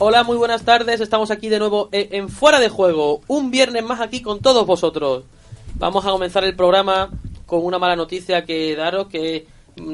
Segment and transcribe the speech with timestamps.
[0.00, 1.00] Hola, muy buenas tardes.
[1.00, 3.20] Estamos aquí de nuevo e- en Fuera de Juego.
[3.26, 5.24] Un viernes más aquí con todos vosotros.
[5.76, 7.10] Vamos a comenzar el programa
[7.46, 9.46] con una mala noticia que daros, que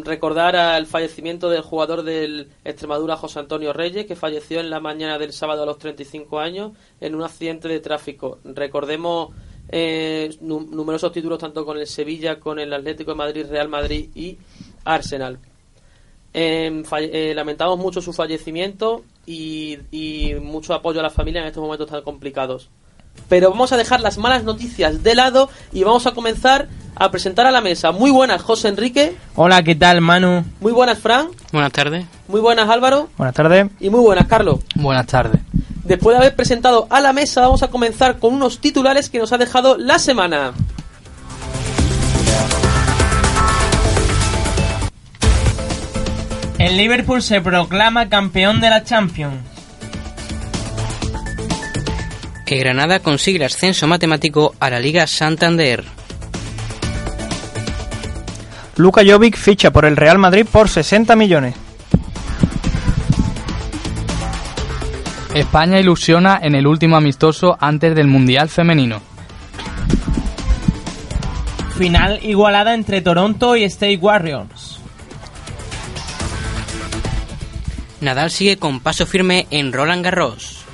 [0.03, 5.19] recordar al fallecimiento del jugador del Extremadura, José Antonio Reyes, que falleció en la mañana
[5.19, 8.39] del sábado a los 35 años en un accidente de tráfico.
[8.45, 9.31] Recordemos
[9.71, 14.11] eh, nu- numerosos títulos tanto con el Sevilla, con el Atlético de Madrid, Real Madrid
[14.15, 14.37] y
[14.85, 15.39] Arsenal.
[16.35, 21.47] Eh, falle- eh, lamentamos mucho su fallecimiento y, y mucho apoyo a la familia en
[21.47, 22.69] estos momentos tan complicados.
[23.29, 27.47] Pero vamos a dejar las malas noticias de lado y vamos a comenzar a presentar
[27.47, 27.93] a la mesa.
[27.93, 29.17] Muy buenas, José Enrique.
[29.37, 30.45] Hola, ¿qué tal, Manu?
[30.61, 31.29] Muy buenas, Fran.
[31.53, 32.05] Buenas tardes.
[32.27, 33.09] Muy buenas, Álvaro.
[33.17, 33.69] Buenas tardes.
[33.79, 34.59] Y muy buenas, Carlos.
[34.75, 35.41] Buenas tardes.
[35.85, 39.33] Después de haber presentado a la mesa, vamos a comenzar con unos titulares que nos
[39.33, 40.53] ha dejado la semana.
[46.65, 49.37] El Liverpool se proclama campeón de la Champions.
[52.47, 55.85] El Granada consigue el ascenso matemático a la Liga Santander.
[58.77, 61.55] Luka Jovic ficha por el Real Madrid por 60 millones.
[65.35, 69.03] España ilusiona en el último amistoso antes del Mundial Femenino.
[71.77, 74.64] Final igualada entre Toronto y State Warriors.
[78.05, 80.65] Nadal sigue con paso firme en Roland Garros.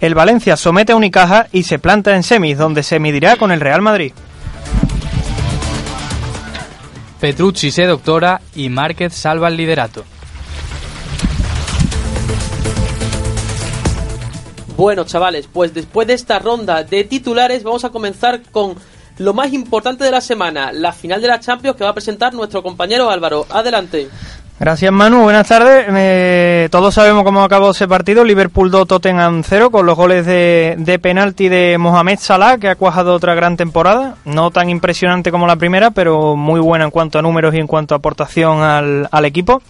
[0.00, 3.60] El Valencia somete a Unicaja y se planta en semis, donde se medirá con el
[3.60, 4.12] Real Madrid.
[7.20, 10.04] Petrucci se doctora y Márquez salva el liderato.
[14.74, 18.76] Bueno, chavales, pues después de esta ronda de titulares vamos a comenzar con
[19.20, 22.32] lo más importante de la semana, la final de la Champions que va a presentar
[22.32, 23.46] nuestro compañero Álvaro.
[23.50, 24.08] Adelante.
[24.58, 25.86] Gracias Manu, buenas tardes.
[25.90, 30.74] Eh, todos sabemos cómo acabó ese partido, Liverpool 2, Tottenham 0, con los goles de,
[30.78, 34.16] de penalti de Mohamed Salah, que ha cuajado otra gran temporada.
[34.24, 37.66] No tan impresionante como la primera, pero muy buena en cuanto a números y en
[37.66, 39.60] cuanto a aportación al, al equipo.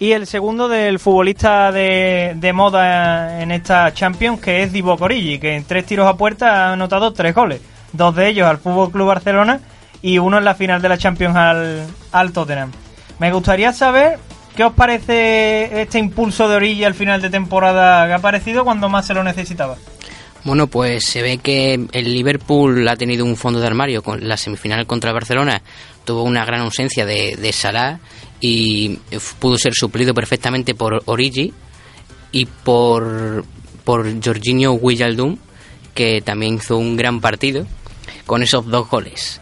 [0.00, 5.38] Y el segundo del futbolista de, de moda en esta Champions, que es Divock Origi,
[5.38, 7.60] que en tres tiros a puerta ha anotado tres goles.
[7.92, 9.60] Dos de ellos al Fútbol Club Barcelona
[10.02, 12.72] y uno en la final de la Champions al, al Tottenham.
[13.18, 14.18] Me gustaría saber
[14.56, 18.88] qué os parece este impulso de Origi al final de temporada que ha aparecido cuando
[18.88, 19.76] más se lo necesitaba.
[20.44, 24.36] Bueno, pues se ve que el Liverpool ha tenido un fondo de armario con la
[24.36, 25.62] semifinal contra el Barcelona.
[26.04, 27.98] Tuvo una gran ausencia de, de Salah
[28.40, 28.98] y
[29.38, 31.52] pudo ser suplido perfectamente por Origi
[32.30, 33.44] y por,
[33.84, 35.36] por Jorginho Wijnaldum,
[35.98, 37.66] que también hizo un gran partido
[38.24, 39.40] con esos dos goles.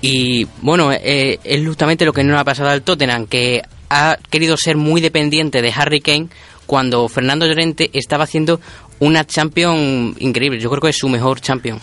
[0.00, 4.56] Y bueno, eh, es justamente lo que no ha pasado al Tottenham, que ha querido
[4.56, 6.28] ser muy dependiente de Harry Kane
[6.66, 8.60] cuando Fernando Llorente estaba haciendo
[9.00, 10.60] una Champions increíble.
[10.60, 11.80] Yo creo que es su mejor Champion.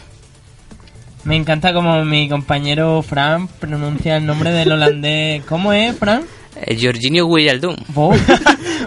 [1.26, 5.44] Me encanta como mi compañero Fran pronuncia el nombre del holandés.
[5.44, 6.24] ¿Cómo es, Fran?
[6.56, 7.76] Eh, Jorginho Wijnaldum.
[7.96, 8.16] Oh.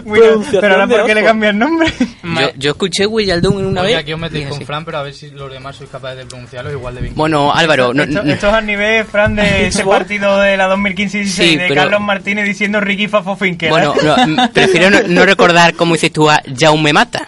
[0.03, 1.27] Pronunciación pero ahora de ¿por qué le ojo.
[1.27, 1.93] cambia el nombre?
[2.23, 3.97] Yo, yo escuché en una Oye, vez.
[4.01, 4.65] aquí os metéis con así.
[4.65, 7.15] Fran, pero a ver si los demás sois capaces de pronunciarlo igual de bien.
[7.15, 10.67] Bueno, Álvaro, no- esto, no- esto es al nivel, Fran, de ese partido de la
[10.75, 13.69] 2015-16 Sí, de pero- Carlos Martínez diciendo Ricky Fafofinque.
[13.69, 17.25] bueno, no, m- prefiero no, no recordar cómo dices tú a Jaume Mata.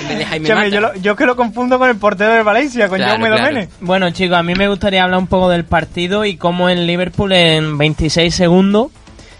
[0.00, 0.68] En vez de Jaime Mata.
[0.68, 3.66] yo, lo- yo que lo confundo con el portero de Valencia, con Claro, Jaume claro.
[3.80, 7.32] Bueno, chicos, a mí me gustaría hablar un poco del partido y cómo el Liverpool
[7.32, 8.88] en 26 segundos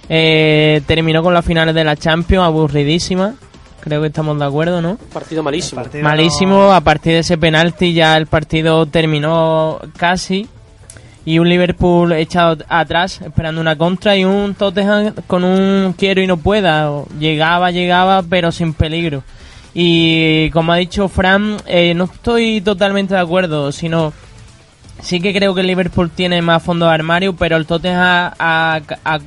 [0.09, 3.35] eh, terminó con las finales de la Champions aburridísima.
[3.81, 4.97] Creo que estamos de acuerdo, ¿no?
[5.13, 5.83] Partido malísimo.
[5.83, 10.49] Partido Malísimo, a partir de ese penalti ya el partido terminó casi
[11.25, 16.27] y un Liverpool echado atrás esperando una contra y un Tottenham con un quiero y
[16.27, 16.91] no pueda.
[17.21, 19.23] Llegaba, llegaba, pero sin peligro.
[19.75, 24.13] Y como ha dicho Fran, eh, no estoy totalmente de acuerdo, sino
[25.01, 28.35] sí que creo que el Liverpool tiene más fondo de armario, pero el Tottenham ha,
[28.39, 29.19] ha- ha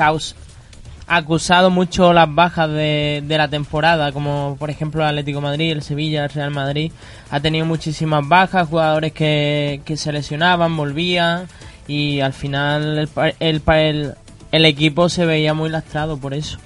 [0.00, 5.72] ha acusado mucho las bajas de, de la temporada, como por ejemplo el Atlético Madrid,
[5.72, 6.92] el Sevilla, el Real Madrid.
[7.30, 11.46] Ha tenido muchísimas bajas, jugadores que, que se lesionaban, volvían
[11.86, 13.08] y al final el,
[13.40, 14.14] el, el,
[14.52, 16.58] el equipo se veía muy lastrado por eso.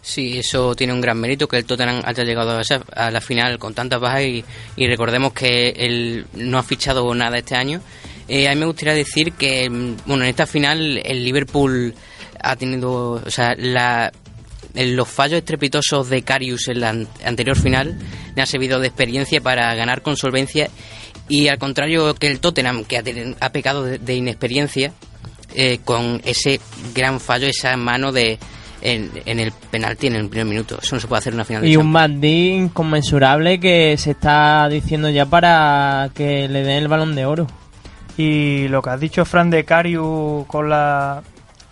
[0.00, 3.20] Sí, eso tiene un gran mérito que el Tottenham haya llegado a, esa- a la
[3.20, 4.44] final con tantas bajas y,
[4.76, 7.80] y recordemos que él no ha fichado nada este año.
[8.28, 11.94] Eh, a mí me gustaría decir que, mm, bueno, en esta final el Liverpool
[12.50, 14.12] ha tenido, o sea, la,
[14.74, 17.98] los fallos estrepitosos de Carius en la an- anterior final
[18.34, 20.68] le ha servido de experiencia para ganar con solvencia
[21.28, 22.98] y al contrario que el Tottenham, que
[23.40, 24.92] ha, pecado de, de inexperiencia,
[25.54, 26.60] eh, con ese
[26.94, 28.38] gran fallo, esa mano de
[28.80, 30.78] en, en el penalti en el primer minuto.
[30.80, 34.12] Eso no se puede hacer en una final de Y un bandí inconmensurable que se
[34.12, 37.46] está diciendo ya para que le den el balón de oro.
[38.16, 41.22] Y lo que has dicho, Fran de Cariu, con la-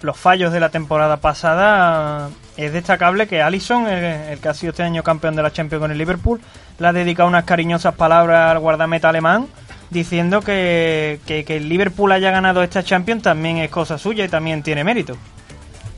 [0.02, 4.70] los fallos de la temporada pasada, es destacable que Allison, el, el que ha sido
[4.70, 6.40] este año campeón de la Champions con el Liverpool,
[6.78, 9.48] le ha dedicado unas cariñosas palabras al guardameta alemán,
[9.90, 14.62] diciendo que, que, el Liverpool haya ganado esta Champions también es cosa suya y también
[14.62, 15.16] tiene mérito.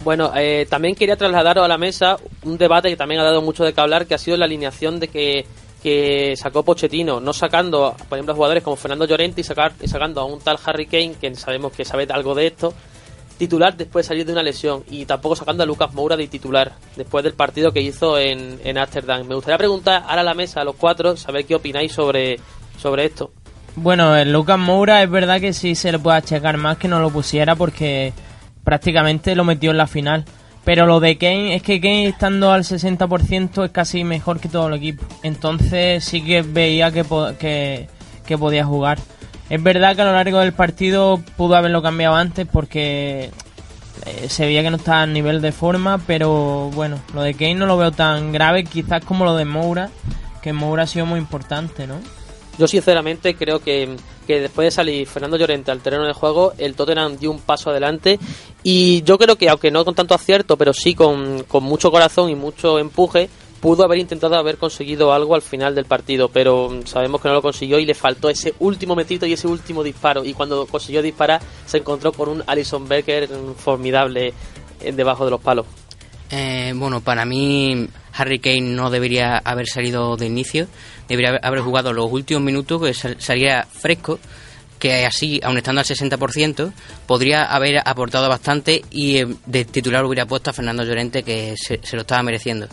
[0.04, 3.64] Bueno, eh, también quería trasladaros a la mesa un debate que también ha dado mucho
[3.64, 5.44] de qué hablar, que ha sido la alineación de que,
[5.82, 9.88] que sacó Pochettino, no sacando, por ejemplo, a jugadores como Fernando Llorente y, sacar, y
[9.88, 12.72] sacando a un tal Harry Kane, que sabemos que sabe algo de esto,
[13.38, 16.72] titular después de salir de una lesión, y tampoco sacando a Lucas Moura de titular,
[16.96, 18.74] después del partido que hizo en, en.
[19.26, 22.38] Me gustaría preguntar ahora a la mesa, a los cuatro, saber qué opináis sobre,
[22.78, 23.30] sobre esto.
[23.76, 27.00] Bueno, el Lucas Moura es verdad que sí se le puede achacar más que no
[27.00, 28.12] lo pusiera porque
[28.64, 30.24] prácticamente lo metió en la final.
[30.64, 34.68] Pero lo de Kane es que Kane estando al 60% es casi mejor que todo
[34.68, 35.06] el equipo.
[35.22, 37.04] Entonces sí que veía que,
[37.38, 37.88] que,
[38.26, 38.98] que podía jugar.
[39.50, 43.30] Es verdad que a lo largo del partido pudo haberlo cambiado antes porque
[44.06, 47.54] eh, se veía que no estaba a nivel de forma, pero bueno, lo de Kane
[47.54, 49.90] no lo veo tan grave quizás como lo de Moura,
[50.42, 52.00] que Moura ha sido muy importante, ¿no?
[52.58, 53.96] Yo sinceramente creo que,
[54.26, 57.70] que después de salir Fernando Llorente al terreno de juego, el Tottenham dio un paso
[57.70, 58.18] adelante
[58.62, 62.28] y yo creo que aunque no con tanto acierto, pero sí con, con mucho corazón
[62.28, 63.30] y mucho empuje,
[63.60, 67.34] pudo haber intentado haber conseguido algo al final del partido, pero mm, sabemos que no
[67.34, 71.02] lo consiguió y le faltó ese último metito y ese último disparo y cuando consiguió
[71.02, 74.32] disparar se encontró con un Alison Becker mm, formidable
[74.80, 75.66] eh, debajo de los palos.
[76.30, 80.66] Eh, bueno, para mí Harry Kane no debería haber salido de inicio,
[81.08, 84.18] debería haber- jugado los últimos minutos, que sal- saliera fresco,
[84.78, 86.70] que así, aun estando al 60%,
[87.06, 91.80] podría haber aportado bastante y eh, de titular hubiera puesto a Fernando Llorente, que se
[91.96, 92.68] lo estaba mereciendo.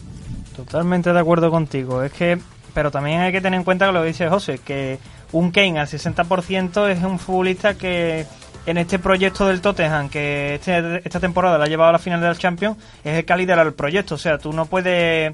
[0.56, 2.04] Totalmente de acuerdo contigo.
[2.04, 2.38] Es que,
[2.74, 5.00] pero también hay que tener en cuenta lo que dice José, que
[5.31, 8.25] un Kane al 60% es un futbolista que
[8.66, 12.19] en este proyecto del Tottenham, que este- esta temporada la ha llevado a la final
[12.22, 14.16] de la Champions, es el que ha liderado el proyecto.
[14.16, 15.34] O sea, tú no puedes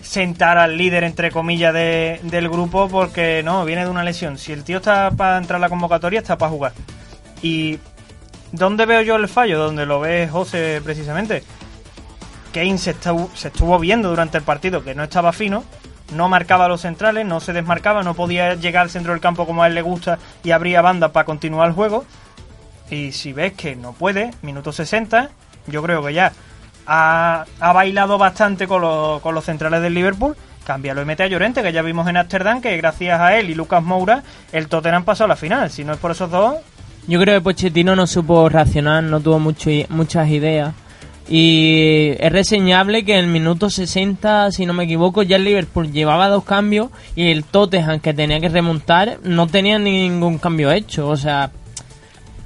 [0.00, 4.38] sentar al líder, entre comillas, de- del grupo porque no, viene de una lesión.
[4.38, 6.72] Si el tío está para entrar a la convocatoria, está para jugar.
[7.42, 7.78] Y
[8.52, 9.58] ¿dónde veo yo el fallo?
[9.58, 11.42] Donde lo ve José precisamente.
[12.52, 15.64] Kane se, estu- se estuvo viendo durante el partido que no estaba fino,
[16.14, 19.62] no marcaba los centrales, no se desmarcaba, no podía llegar al centro del campo como
[19.62, 22.04] a él le gusta y abría banda para continuar el juego.
[22.90, 25.30] Y si ves que no puede, minuto 60,
[25.68, 26.32] yo creo que ya
[26.86, 30.36] ha, ha bailado bastante con, los- con los centrales del Liverpool.
[30.64, 33.54] Cámbialo y mete a Llorente, que ya vimos en Ámsterdam que gracias a él y
[33.54, 35.70] Lucas Moura el Tottenham pasó a la final.
[35.70, 36.56] Si no es por esos dos,
[37.06, 40.74] Yo creo que Pochettino no supo reaccionar, no tuvo mucho, muchas ideas.
[41.30, 45.92] Y es reseñable que en el minuto 60, si no me equivoco, ya el Liverpool
[45.92, 51.06] llevaba dos cambios y el Tottenham, que tenía que remontar, no tenía ningún cambio hecho.
[51.06, 51.52] O sea,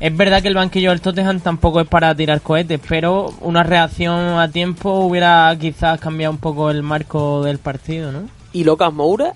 [0.00, 4.38] es verdad que el banquillo del Tottenham tampoco es para tirar cohetes, pero una reacción
[4.38, 8.28] a tiempo hubiera quizás cambiado un poco el marco del partido, ¿no?
[8.52, 9.32] Y Lucas Moura,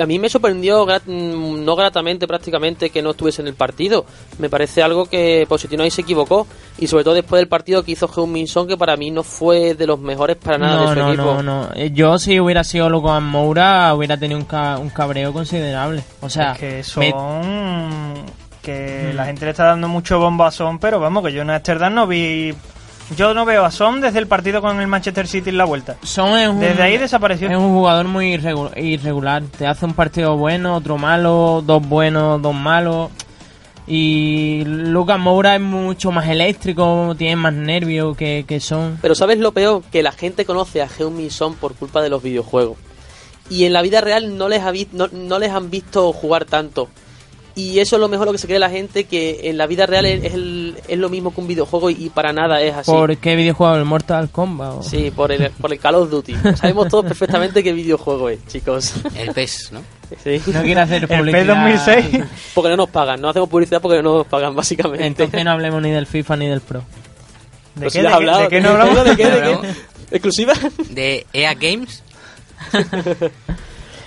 [0.00, 4.04] a mí me sorprendió grat- mm, no gratamente prácticamente que no estuviese en el partido.
[4.38, 6.46] Me parece algo que Pochettino ahí se equivocó.
[6.78, 9.74] Y sobre todo después del partido que hizo Heung-Min Son, que para mí no fue
[9.74, 11.22] de los mejores para nada de su no, equipo.
[11.22, 11.68] no, no.
[11.74, 16.02] Eh, Yo si hubiera sido Lucas Moura hubiera tenido un, ca- un cabreo considerable.
[16.20, 18.24] O sea, es que me- son
[18.62, 19.16] que Mm.
[19.16, 21.94] la gente le está dando mucho bombo a Son, pero vamos, que yo en Amsterdam
[21.94, 22.54] no vi...
[23.16, 25.96] Yo no veo a Son desde el partido con el Manchester City en la vuelta.
[26.02, 27.48] Son es un, Desde ahí desapareció.
[27.50, 29.42] Es un jugador muy irregu- irregular.
[29.58, 33.10] Te hace un partido bueno, otro malo, dos buenos, dos malos.
[33.86, 38.98] Y Lucas Moura es mucho más eléctrico, tiene más nervios que, que Son.
[39.02, 39.82] Pero ¿sabes lo peor?
[39.92, 42.78] Que la gente conoce a Heung-Min Son por culpa de los videojuegos.
[43.50, 46.46] Y en la vida real no les, ha vi- no, no les han visto jugar
[46.46, 46.88] tanto.
[47.56, 49.86] Y eso es lo mejor lo que se cree la gente, que en la vida
[49.86, 52.74] real es, es el- es lo mismo que un videojuego y, y para nada es
[52.74, 52.90] así.
[52.90, 53.76] ¿Por qué videojuego?
[53.76, 54.72] ¿El Mortal Kombat?
[54.78, 54.82] o?
[54.82, 56.34] Sí, por el, por el Call of Duty.
[56.56, 58.94] Sabemos todos perfectamente qué videojuego es, chicos.
[59.16, 59.82] El PES, ¿no?
[60.22, 60.40] Sí.
[60.52, 61.46] No quiero hacer El publicidad.
[61.46, 62.26] P2006.
[62.54, 65.06] Porque no nos pagan, no hacemos publicidad porque no nos pagan, básicamente.
[65.06, 66.82] Entonces no hablemos ni del FIFA ni del Pro.
[67.76, 68.40] ¿De qué, sí de qué- hablado.
[68.42, 69.04] de qué no hablamos?
[69.04, 69.26] ¿De qué?
[69.26, 69.60] ¿De Hablamos.
[69.62, 70.16] qué?
[70.16, 70.54] ¿Exclusiva?
[70.90, 72.02] De EA Games.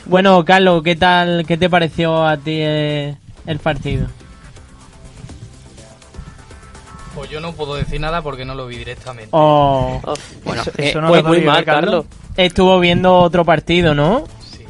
[0.05, 1.43] Bueno, Carlos, ¿qué tal?
[1.45, 3.15] ¿Qué te pareció a ti eh,
[3.47, 4.07] el partido?
[7.15, 9.29] Pues yo no puedo decir nada porque no lo vi directamente.
[9.31, 10.13] Oh, Oh,
[10.43, 12.05] Bueno, Eso- eh, eso no pues muy mal, ¿eh, Carlos?
[12.05, 12.33] Carlos.
[12.37, 14.25] estuvo viendo otro partido, ¿no?
[14.51, 14.63] Sí,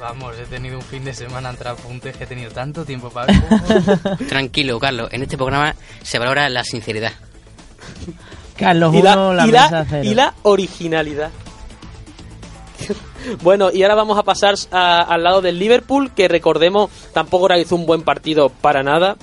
[0.00, 3.26] vamos, he tenido un fin de semana entre apuntes que he tenido tanto tiempo para
[3.32, 4.16] ver.
[4.28, 5.10] tranquilo, Carlos.
[5.12, 7.12] En este programa se valora la sinceridad.
[8.56, 10.04] Carlos y la, 1, la, y la- mesa 0.
[10.04, 11.30] y la originalidad.
[13.42, 17.76] Bueno, y ahora vamos a pasar a- al lado del Liverpool, que recordemos tampoco realizó
[17.76, 19.16] un buen partido para nada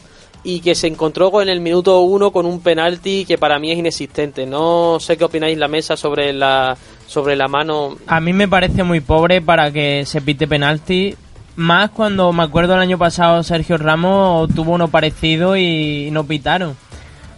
[0.44, 3.80] y que se encontró con el minuto uno con un penalti que para mí es
[3.80, 4.46] inexistente.
[4.46, 6.78] No sé qué opináis la mesa sobre la
[7.08, 7.98] sobre la mano.
[8.08, 11.16] A mí me parece muy pobre para que se pite penalti.
[11.56, 16.76] Más cuando me acuerdo el año pasado Sergio Ramos tuvo uno parecido y no pitaron.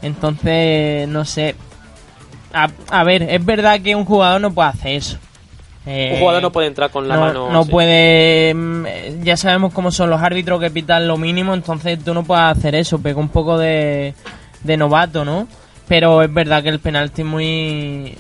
[0.01, 1.55] Entonces, no sé.
[2.53, 5.17] A, a ver, es verdad que un jugador no puede hacer eso.
[5.85, 7.51] Eh, Un jugador no puede entrar con la no, mano.
[7.51, 7.71] no sí.
[7.71, 8.53] puede.
[8.53, 12.23] mm, eh, Ya sabemos cómo son los árbitros que pitan lo mínimo, entonces tú no
[12.23, 12.99] puedes hacer eso.
[13.01, 14.13] Pega un poco de,
[14.63, 15.47] de novato, ¿no?
[15.87, 18.15] Pero es verdad que el penalti es muy.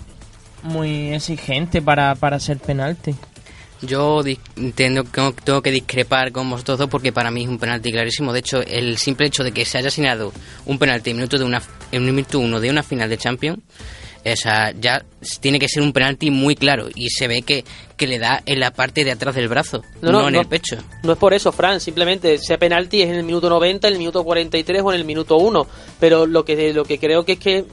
[0.63, 3.15] Muy exigente para, para ser penalti.
[3.81, 4.37] Yo di-
[4.75, 8.33] tengo, tengo- tengo que discrepar con vosotros dos porque para mí es un penalti clarísimo.
[8.33, 10.33] De hecho, el simple hecho de que se haya asignado
[10.65, 11.61] un penalti en minuto de una
[11.93, 13.59] en un minuto uno de una final de Champions,
[14.23, 15.03] esa ya
[15.39, 17.63] tiene que ser un penalti muy claro y se ve que,
[17.97, 20.77] que le da en la parte de atrás del brazo, no, en el pecho.
[21.03, 23.99] No es por eso, Fran, simplemente sea penalti es en el minuto 90, en el
[23.99, 25.67] minuto 43 o en el minuto 1.
[25.99, 27.65] Pero lo que, lo que creo que es que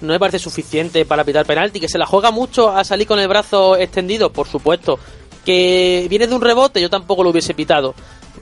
[0.00, 3.18] no me parece suficiente para pitar penalti, que se la juega mucho a salir con
[3.18, 4.98] el brazo extendido, por supuesto.
[5.44, 7.94] Que viene de un rebote, yo tampoco lo hubiese pitado.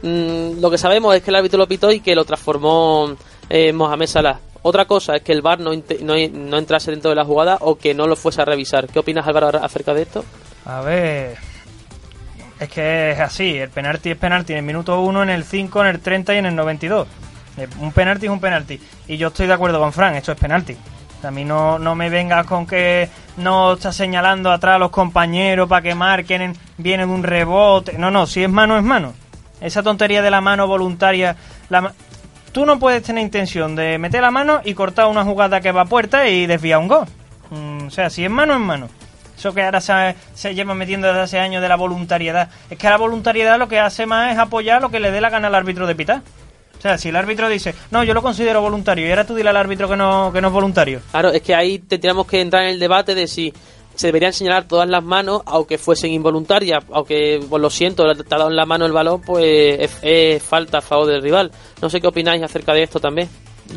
[0.03, 3.17] Mm, lo que sabemos es que el árbitro lo pitó y que lo transformó
[3.49, 4.41] eh, Mohamed Salah.
[4.69, 7.77] Otra cosa es que el VAR no, no, no entrase dentro de la jugada o
[7.77, 8.89] que no lo fuese a revisar.
[8.89, 10.25] ¿Qué opinas, Álvaro, acerca de esto?
[10.65, 11.37] A ver.
[12.59, 15.81] Es que es así, el penalti es penalti en el minuto 1, en el 5,
[15.83, 17.07] en el 30 y en el 92.
[17.59, 18.81] Eh, Un penalti es un penalti.
[19.07, 20.77] Y yo estoy de acuerdo con Fran, esto es penalti.
[21.23, 25.69] A mí no, no me vengas con que no está señalando atrás a los compañeros
[25.69, 27.99] para que marquen, en- viene de un rebote.
[27.99, 29.13] No, no, si es mano, es mano.
[29.61, 31.37] Esa tontería de la mano voluntaria.
[31.69, 31.93] La
[32.57, 35.83] Tú no puedes tener intención de meter la mano y cortar una jugada que va
[35.83, 37.07] a puerta y desviar un gol.
[37.51, 38.89] Mm, o sea, si es mano, es mano.
[39.37, 42.49] Eso que ahora se, se lleva metiendo desde hace años de la voluntariedad.
[42.71, 45.29] Es que la voluntariedad lo que hace más es apoyar lo que le dé la
[45.29, 46.23] gana al árbitro de pitar.
[46.79, 49.51] O sea, si el árbitro dice, no, yo lo considero voluntario, y ahora tú dile
[49.51, 51.03] al árbitro que no, que no es voluntario.
[51.11, 53.53] Claro, es que ahí tendríamos que entrar en el debate de si
[53.97, 58.39] se deberían señalar todas las manos, aunque fuesen involuntarias, aunque, pues lo siento, te ha
[58.39, 61.51] dado en la mano el balón, pues es, es falta a favor del rival.
[61.83, 63.29] No sé qué opináis acerca de esto también.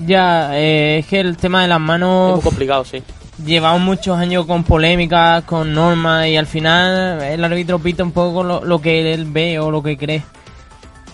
[0.05, 3.01] Ya, eh, es que el tema de las Es manos muy complicado, sí.
[3.43, 8.43] llevamos muchos años con polémicas, con normas y al final el árbitro pita un poco
[8.43, 10.23] lo, lo que él ve o lo que cree.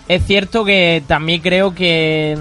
[0.08, 2.38] Es cierto que también creo que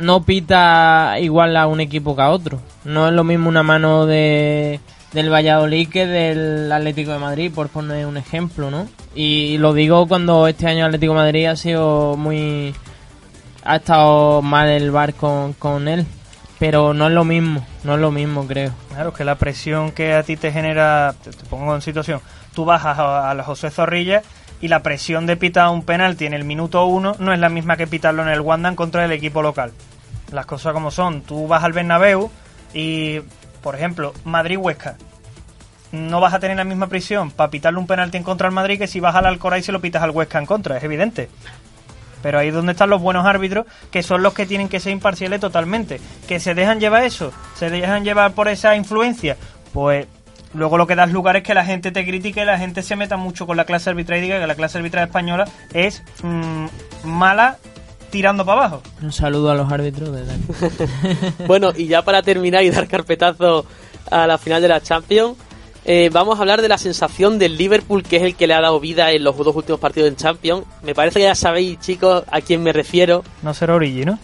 [0.00, 2.60] no pita igual a un equipo que a otro.
[2.84, 4.80] No es lo mismo una mano de,
[5.12, 8.88] del Valladolid que del Atlético de Madrid, por poner un ejemplo, ¿no?
[9.14, 12.74] Y lo digo cuando este año Atlético de Madrid ha sido muy...
[13.64, 16.06] ha estado mal el bar con, él.
[16.58, 18.72] Pero no es lo mismo, no es lo mismo, creo.
[18.90, 22.20] Claro, que la presión que a ti te genera, te, pongo en situación,
[22.54, 24.22] tú bajas a, a la José Zorrilla
[24.60, 27.78] y la presión de pitar un penalti en el minuto uno no es la misma
[27.78, 29.72] que pitarlo en el Wanda en contra del equipo local.
[30.32, 32.30] Las cosas como son, tú vas al Bernabéu
[32.74, 33.20] y,
[33.62, 34.96] por ejemplo, Madrid-Huesca.
[35.92, 38.78] No vas a tener la misma presión para pitarle un penalti en contra al Madrid
[38.78, 41.28] que si vas al Alcoraz y se lo pitas al Huesca en contra, es evidente.
[42.22, 44.92] Pero ahí es donde están los buenos árbitros, que son los que tienen que ser
[44.92, 46.00] imparciales totalmente.
[46.28, 49.36] Que se dejan llevar eso, se dejan llevar por esa influencia.
[49.72, 50.06] Pues
[50.54, 53.16] luego lo que das lugar es que la gente te critique, la gente se meta
[53.16, 56.66] mucho con la clase arbitral y diga que la clase arbitral española es mm,
[57.04, 57.56] mala
[58.10, 58.82] tirando para abajo.
[59.02, 60.42] Un saludo a los árbitros de Dani.
[61.46, 63.64] Bueno, y ya para terminar y dar carpetazo
[64.10, 65.36] a la final de la Champions,
[65.84, 68.60] eh, vamos a hablar de la sensación del Liverpool, que es el que le ha
[68.60, 70.64] dado vida en los dos últimos partidos en Champions.
[70.82, 73.24] Me parece que ya sabéis, chicos, a quién me refiero.
[73.42, 74.18] No será Origi, ¿no?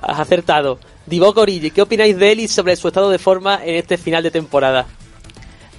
[0.00, 0.78] Has acertado.
[1.06, 4.22] Divock Origi, ¿qué opináis de él y sobre su estado de forma en este final
[4.22, 4.86] de temporada?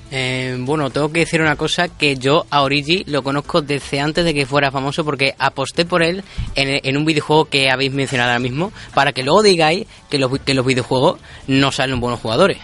[0.10, 4.24] Eh, bueno, tengo que decir una cosa, que yo a Origi lo conozco desde antes
[4.24, 6.24] de que fuera famoso porque aposté por él
[6.56, 10.32] en, en un videojuego que habéis mencionado ahora mismo para que luego digáis que los,
[10.40, 12.58] que los videojuegos no salen buenos jugadores.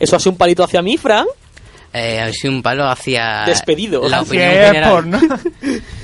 [0.00, 1.26] ¿Eso ha sido un palito hacia mí, Fran?
[1.92, 4.08] Eh, ha sido un palo hacia Despedido.
[4.08, 5.10] la Hacia opinión.
[5.10, 5.20] ¿no?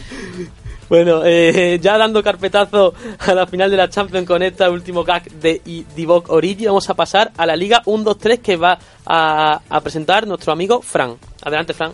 [0.88, 5.28] Bueno, eh, ya dando carpetazo a la final de la Champions con este último gag
[5.32, 5.60] de
[5.96, 10.80] Divock Origi, vamos a pasar a la Liga 1-2-3 que va a, presentar nuestro amigo
[10.80, 11.16] Fran.
[11.42, 11.92] Adelante, Fran.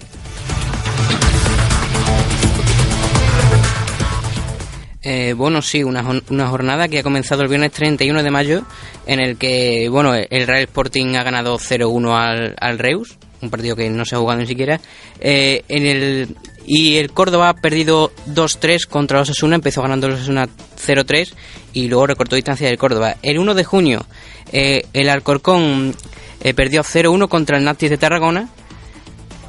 [5.05, 8.63] Eh, bueno, sí, una, una jornada que ha comenzado el viernes 31 de mayo,
[9.07, 13.77] en el que, bueno, el Real Sporting ha ganado 0-1 al, al Reus, un partido
[13.77, 14.81] que no se ha jugado ni siquiera.
[15.21, 20.19] Eh, en el, y el Córdoba ha perdido 2-3 contra los Osasuna, empezó ganando los
[20.19, 21.33] Osasuna 0-3
[21.73, 23.17] y luego recortó distancia del Córdoba.
[23.23, 24.07] El 1 de junio,
[24.53, 25.95] eh, el Alcorcón
[26.41, 28.49] eh, perdió 0-1 contra el Naftis de Tarragona.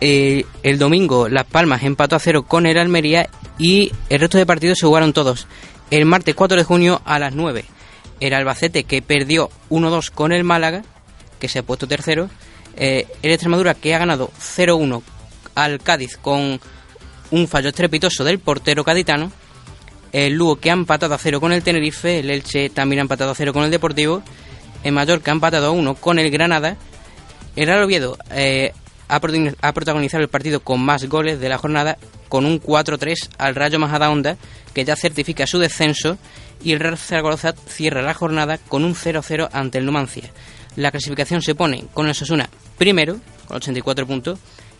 [0.02, 4.46] Eh, el domingo, Las Palmas empató a 0 con el Almería y el resto de
[4.46, 5.48] partidos se jugaron todos.
[5.92, 7.66] El martes 4 de junio a las 9,
[8.20, 10.84] el Albacete que perdió 1-2 con el Málaga,
[11.40, 12.30] que se ha puesto tercero.
[12.76, 15.04] El Extremadura que ha ganado 0-1
[15.54, 16.60] al Cádiz con
[17.34, 19.32] un fallo estrepitoso del portero caditano.
[20.12, 22.20] El Lugo que ha empatado a 0 con el Tenerife.
[22.20, 24.22] El Elche también ha empatado a 0 con el Deportivo.
[24.84, 26.78] El Mallorca ha empatado a 1 con el Granada.
[27.56, 28.74] El Real Oviedo eh,
[29.08, 31.98] ha protagoni- ha protagonizado el partido con más goles de la jornada
[32.30, 34.38] con un 4-3 al Rayo Majadahonda
[34.74, 36.18] que ya certifica su descenso
[36.64, 40.32] y el Real Zaragoza cierra la jornada con un 0-0 ante el Numancia.
[40.76, 44.40] La clasificación se pone con el Sasuna primero con 84 puntos,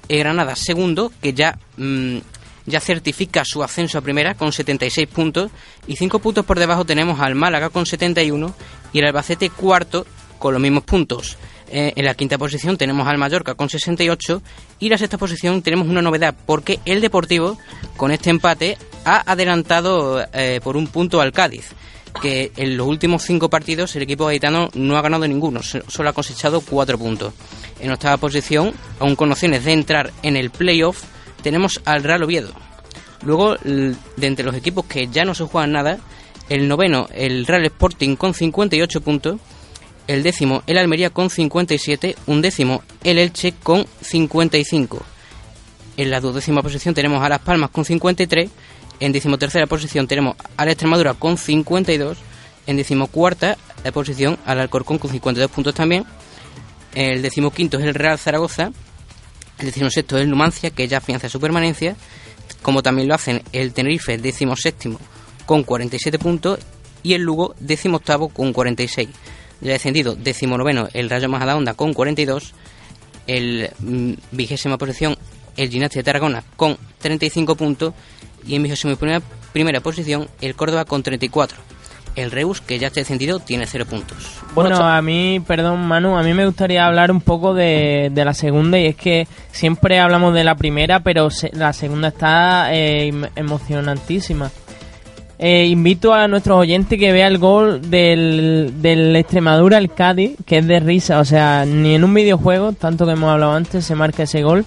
[0.10, 2.18] el Granada segundo que ya mm,
[2.66, 5.52] ya certifica su ascenso a primera con 76 puntos
[5.88, 8.54] y 5 puntos por debajo tenemos al Málaga con 71
[8.94, 10.06] y el Albacete cuarto
[10.40, 11.38] con los mismos puntos.
[11.76, 14.42] Eh, en la quinta posición tenemos al Mallorca con 68
[14.80, 17.58] y la sexta posición tenemos una novedad porque el Deportivo
[17.98, 21.70] con este empate ha adelantado eh, por un punto al Cádiz
[22.22, 26.10] que en los últimos cinco partidos el equipo gaditano no ha ganado ninguno, so- solo
[26.10, 27.34] ha cosechado cuatro puntos.
[27.80, 31.04] En octava posición, aún con opciones de entrar en el playoff,
[31.44, 32.52] tenemos al Real Oviedo.
[33.22, 33.96] Luego, de
[34.28, 36.00] entre los equipos que ya no se juegan nada,
[36.50, 39.40] el noveno, el Real Sporting con 58 puntos,
[40.08, 45.04] el décimo, el Almería con 57, un décimo, el Elche con 55.
[45.96, 48.50] En la duodécima posición tenemos a Las Palmas con 53.
[49.00, 52.18] En decimotercera posición tenemos a la Extremadura con 52.
[52.66, 53.58] En decimocuarta
[53.94, 56.06] posición al Alcorcón con 52 puntos también.
[56.96, 58.72] El decimoquinto es el Real Zaragoza.
[59.60, 61.96] El decimosexto es el Numancia, que ya afianza su permanencia.
[62.62, 65.00] Como también lo hacen el Tenerife, decimoséptimo,
[65.46, 66.60] con 47 puntos.
[67.04, 69.10] Y el Lugo, decimoctavo, con 46.
[69.62, 72.54] Ya descendido, decimonoveno, el Rayo Majadahonda con 42
[73.28, 75.18] el mm, vigésima posición
[75.56, 77.94] el Gimnasia de Tarragona con 35 puntos
[78.46, 79.22] y en vigésima primera,
[79.54, 81.73] primera posición el Córdoba con 34.
[82.16, 84.18] El Reus, que ya está descendido, tiene 0 puntos.
[84.54, 88.34] Bueno, a mí, perdón Manu, a mí me gustaría hablar un poco de, de la
[88.36, 93.08] segunda y es que siempre hablamos de la primera, pero se- la segunda está eh,
[93.08, 94.52] em- emocionantísima.
[95.40, 100.60] Eh, invito a nuestros oyentes que vea el gol del, del Extremadura al Cádiz, que
[100.60, 103.96] es de risa, o sea, ni en un videojuego, tanto que hemos hablado antes, se
[103.96, 104.64] marca ese gol.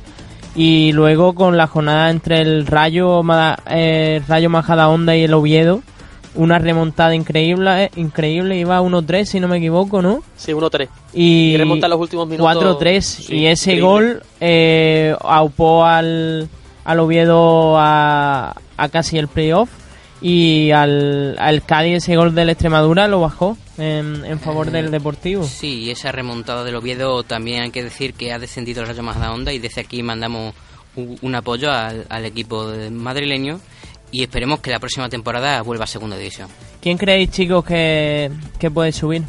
[0.54, 3.22] Y luego con la jornada entre el Rayo,
[3.70, 5.82] eh, Rayo Majadahonda y el Oviedo,
[6.36, 10.22] una remontada increíble, eh, increíble, iba 1-3 si no me equivoco, ¿no?
[10.36, 10.88] Sí, 1-3.
[11.12, 12.78] Y, Y remonta los últimos minutos.
[12.80, 13.86] 4-3 Sí, y ese increíble.
[14.14, 16.48] gol eh, aupó al,
[16.84, 19.68] al Oviedo a, a casi el playoff
[20.20, 24.90] y al, al Cádiz ese gol del Extremadura lo bajó en, en favor Eh, del
[24.90, 25.44] Deportivo.
[25.44, 29.02] Sí, y esa remontada del Oviedo también hay que decir que ha descendido el Rayo
[29.02, 30.54] Majadahonda y desde aquí mandamos
[30.96, 33.60] un, un apoyo al, al equipo de- madrileño
[34.12, 36.48] y esperemos que la próxima temporada vuelva a segunda división.
[36.80, 39.22] ¿Quién creéis chicos que, que puede subir?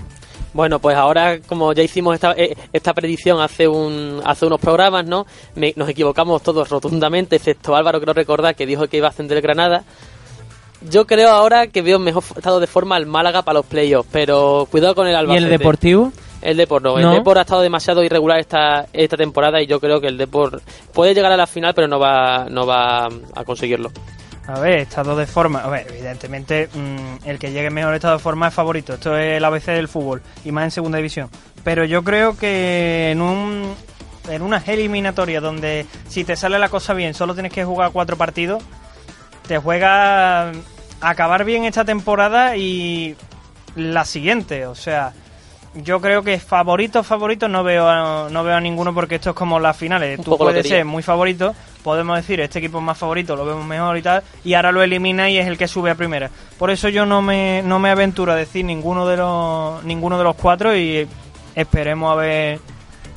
[0.54, 5.06] Bueno, pues ahora, como ya hicimos esta, eh, esta predicción hace un hace unos programas,
[5.06, 5.28] ¿no?
[5.56, 9.38] Me- nos equivocamos todos rotundamente, excepto Álvaro, creo recordar, que dijo que iba a ascender
[9.38, 9.84] el Granada.
[10.90, 14.68] Yo creo ahora que veo mejor estado de forma al Málaga para los playoffs, pero
[14.72, 15.44] cuidado con el ¿Y Albacete.
[15.46, 16.12] el Deportivo?
[16.42, 16.98] El Depor no.
[17.00, 17.10] No.
[17.12, 20.62] El Depor ha estado demasiado irregular esta, esta temporada y yo creo que el Depor
[20.94, 23.92] puede llegar a la final, pero no va, no va a conseguirlo.
[24.48, 25.60] A ver, estado de forma.
[25.60, 28.94] A ver, evidentemente, mm, el que llegue en mejor estado de forma es favorito.
[28.94, 31.30] Esto es el ABC del fútbol y más en segunda división.
[31.66, 33.76] Pero yo creo que en un
[34.30, 38.18] en unas eliminatorias donde si te sale la cosa bien solo tienes que jugar cuatro
[38.18, 38.64] partidos,
[39.48, 40.52] te juega
[41.02, 43.16] acabar bien esta temporada y
[43.76, 44.66] la siguiente.
[44.66, 45.14] O sea,
[45.76, 49.36] yo creo que favorito, favorito no veo a, no veo a ninguno porque esto es
[49.36, 50.20] como las finales.
[50.20, 50.78] Un Tú puedes lotería.
[50.78, 51.54] ser muy favorito,
[51.84, 54.82] podemos decir este equipo es más favorito, lo vemos mejor y tal, y ahora lo
[54.82, 56.30] elimina y es el que sube a primera.
[56.58, 60.24] Por eso yo no me, no me aventuro a decir ninguno de los ninguno de
[60.24, 61.08] los cuatro y
[61.56, 62.60] esperemos a ver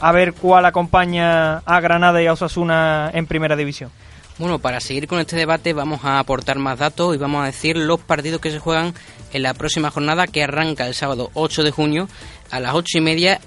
[0.01, 3.91] a ver cuál acompaña a Granada y a Osasuna en primera división.
[4.39, 7.77] Bueno, para seguir con este debate vamos a aportar más datos y vamos a decir
[7.77, 8.95] los partidos que se juegan
[9.35, 12.09] en la próxima jornada que arranca el sábado 8 de junio
[12.51, 13.41] a las 8 y media.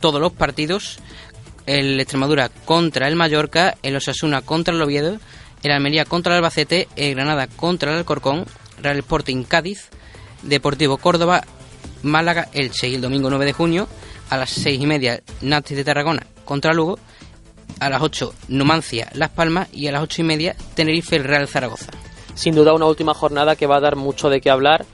[0.00, 0.98] Todos los partidos,
[1.66, 5.18] el Extremadura contra el Mallorca, el Osasuna contra el Oviedo,
[5.62, 8.46] el Almería contra el Albacete, el Granada contra el Alcorcón,
[8.82, 9.90] Real Sporting Cádiz,
[10.42, 11.44] Deportivo Córdoba,
[12.02, 13.88] Málaga, Elche y el domingo 9 de junio
[14.30, 16.98] a las 6 y media Nazis de Tarragona contra Lugo
[17.78, 21.46] a las 8 Numancia Las Palmas y a las 8 y media Tenerife el Real
[21.46, 21.92] Zaragoza.
[22.34, 24.86] Sin duda una última jornada que va a dar mucho de qué hablar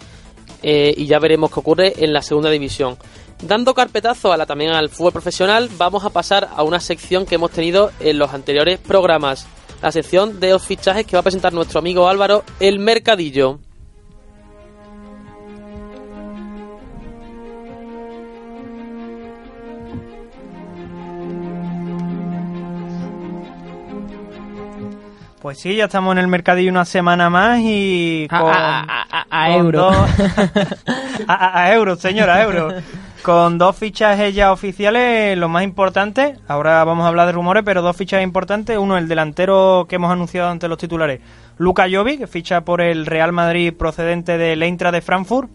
[0.62, 2.96] eh, y ya veremos qué ocurre en la segunda división.
[3.42, 7.34] Dando carpetazo a la, también al fútbol profesional, vamos a pasar a una sección que
[7.34, 9.46] hemos tenido en los anteriores programas.
[9.82, 13.58] La sección de los fichajes que va a presentar nuestro amigo Álvaro, el Mercadillo.
[25.40, 29.26] Pues sí, ya estamos en el mercadillo una semana más y A, con, a- a-
[29.30, 29.80] a con euro.
[29.82, 29.96] dos-
[31.28, 32.74] a, a- a euros, señora, a euros.
[33.26, 37.82] Con dos fichajes ya oficiales, lo más importante, ahora vamos a hablar de rumores, pero
[37.82, 38.78] dos fichajes importantes.
[38.78, 41.18] Uno, el delantero que hemos anunciado ante los titulares,
[41.58, 45.50] Luka Jovic, que ficha por el Real Madrid procedente del Eintracht de Frankfurt.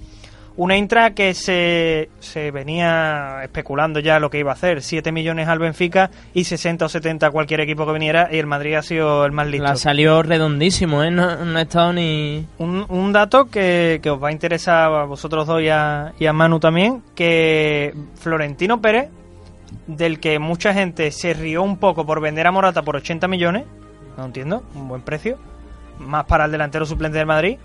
[0.62, 4.84] Un Eintracht que se, se venía especulando ya lo que iba a hacer.
[4.84, 8.46] 7 millones al Benfica y 60 o 70 a cualquier equipo que viniera y el
[8.46, 9.66] Madrid ha sido el más listo.
[9.66, 11.10] La salió redondísimo, ¿eh?
[11.10, 12.46] No, no ha estado ni...
[12.60, 16.28] Un, un dato que, que os va a interesar a vosotros dos y a, y
[16.28, 19.10] a Manu también, que Florentino Pérez,
[19.88, 23.66] del que mucha gente se rió un poco por vender a Morata por 80 millones,
[24.16, 25.40] no entiendo, un buen precio,
[25.98, 27.58] más para el delantero suplente del Madrid,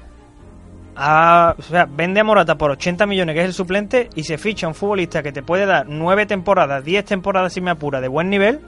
[0.96, 4.38] a- o sea, vende a Morata por 80 millones, que es el suplente, y se
[4.38, 8.08] ficha un futbolista que te puede dar 9 temporadas, 10 temporadas si me apura, de
[8.08, 8.60] buen nivel,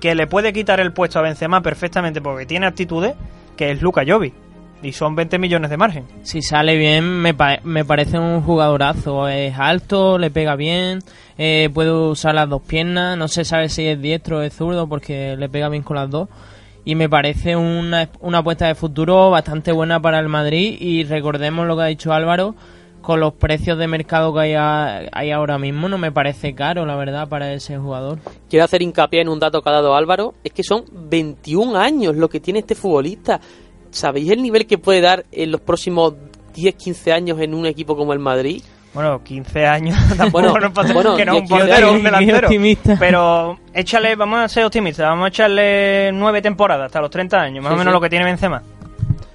[0.00, 3.14] que le puede quitar el puesto a Benzema perfectamente porque tiene actitudes,
[3.56, 4.34] que es Luca Jovic.
[4.82, 6.04] Y son 20 millones de margen.
[6.22, 9.26] Si sale bien, me, me parece un jugadorazo.
[9.26, 10.98] Es alto, le pega bien,
[11.38, 13.16] eh, puede usar las dos piernas.
[13.16, 16.10] No se sabe si es diestro o es zurdo porque le pega bien con las
[16.10, 16.28] dos.
[16.86, 20.76] Y me parece una, una apuesta de futuro bastante buena para el Madrid.
[20.80, 22.54] Y recordemos lo que ha dicho Álvaro,
[23.02, 26.94] con los precios de mercado que hay, hay ahora mismo, no me parece caro, la
[26.94, 28.20] verdad, para ese jugador.
[28.48, 32.14] Quiero hacer hincapié en un dato que ha dado Álvaro, es que son 21 años
[32.14, 33.40] lo que tiene este futbolista.
[33.90, 36.14] ¿Sabéis el nivel que puede dar en los próximos
[36.54, 38.62] 10-15 años en un equipo como el Madrid?
[38.96, 42.48] Bueno, 15 años tampoco Bueno, pasa bueno, que no un portero, un delantero.
[42.48, 42.96] optimista.
[42.98, 47.62] Pero échale, vamos a ser optimistas, vamos a echarle nueve temporadas hasta los 30 años,
[47.62, 47.94] más Sí, o menos sí.
[47.94, 48.62] lo que tiene Benzema.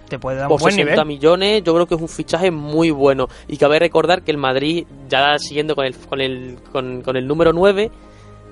[0.09, 1.05] Te puede dar un buen 60 nivel.
[1.07, 3.27] millones, yo creo que es un fichaje muy bueno.
[3.47, 7.25] Y cabe recordar que el Madrid, ya siguiendo con el, con el, con, con el
[7.25, 7.89] número 9,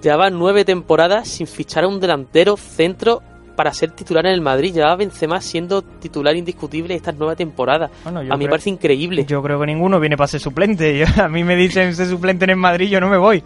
[0.01, 3.21] llevaba nueve temporadas sin fichar a un delantero centro
[3.59, 4.73] para ser titular en el Madrid.
[4.73, 7.91] Llevaba Benzema siendo titular indiscutible estas nueve temporadas.
[8.05, 9.25] Bueno, a mí me creo- parece increíble.
[9.25, 10.97] Yo creo que ninguno viene para ser suplente.
[10.99, 13.43] Yo- a mí me dicen ser suplente en el Madrid, yo no me voy.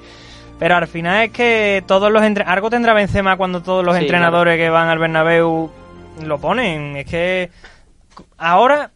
[0.59, 2.43] Pero al final es que todos los entre...
[2.43, 5.71] algo tendrá Benzema cuando todos los Sí, entrenadores que van al Bernabéu
[6.23, 6.95] lo ponen.
[6.97, 7.49] Es que
[8.37, 8.91] ahora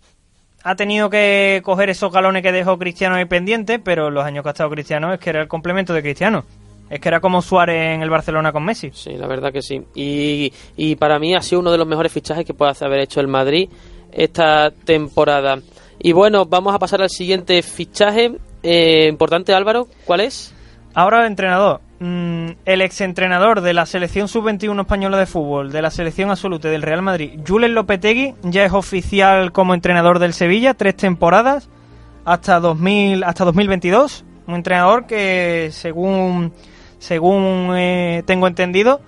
[0.63, 4.49] ha tenido que coger esos galones que dejó Cristiano ahí pendientes, pero los años que
[4.49, 6.45] ha estado Cristiano es que era el complemento de Cristiano.
[6.89, 8.91] Es que era como Suárez en el Barcelona con Messi.
[8.93, 9.81] Sí, la verdad que sí.
[9.95, 13.19] Y, y para mí ha sido uno de los mejores fichajes que puede haber hecho
[13.19, 13.69] el Madrid
[14.11, 15.59] esta temporada.
[15.99, 18.37] Y bueno, vamos a pasar al siguiente fichaje.
[18.63, 20.53] Eh, importante, Álvaro, ¿cuál es?
[20.93, 21.81] Ahora el entrenador.
[21.99, 26.83] Mm, el exentrenador de la selección sub-21 española de fútbol, de la selección absoluta del
[26.83, 31.69] Real Madrid, Julen Lopetegui, ya es oficial como entrenador del Sevilla, tres temporadas,
[32.23, 34.25] hasta, 2000, hasta 2022.
[34.45, 36.53] Un entrenador que, según,
[36.99, 39.01] según eh, tengo entendido,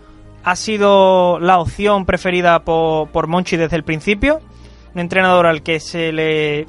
[0.44, 4.40] ha sido la opción preferida por, por Monchi desde el principio.
[4.94, 6.68] Un entrenador al que se le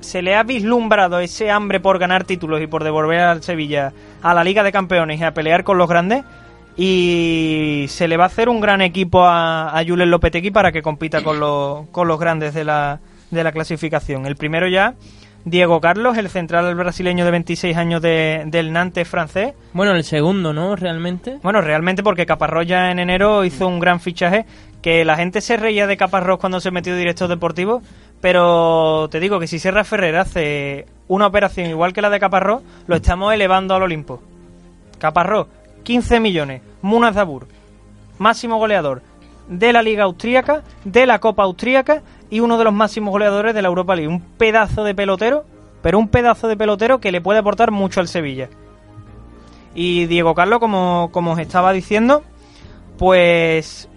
[0.00, 4.34] se le ha vislumbrado ese hambre por ganar títulos y por devolver al Sevilla a
[4.34, 6.24] la Liga de Campeones y a pelear con los grandes.
[6.76, 10.82] Y se le va a hacer un gran equipo a, a Julen Lopetegui para que
[10.82, 14.26] compita con los, con los grandes de la, de la clasificación.
[14.26, 14.94] El primero ya,
[15.44, 19.52] Diego Carlos, el central brasileño de 26 años de- del Nantes francés.
[19.74, 20.74] Bueno, el segundo, ¿no?
[20.74, 21.38] Realmente.
[21.42, 24.46] Bueno, realmente porque Caparrós ya en enero hizo un gran fichaje
[24.80, 27.82] que la gente se reía de Caparrós cuando se metió director deportivo,
[28.22, 32.62] pero te digo que si Serra Ferrer hace una operación igual que la de Caparrós,
[32.86, 34.22] lo estamos elevando al Olimpo.
[34.98, 35.46] Caparrós,
[35.82, 37.46] 15 millones, Munas Dabur,
[38.18, 39.02] máximo goleador
[39.48, 43.62] de la Liga Austríaca, de la Copa Austríaca y uno de los máximos goleadores de
[43.62, 44.08] la Europa League.
[44.08, 45.44] Un pedazo de pelotero,
[45.82, 48.48] pero un pedazo de pelotero que le puede aportar mucho al Sevilla.
[49.74, 52.22] Y Diego Carlos, como, como os estaba diciendo,
[52.98, 53.88] pues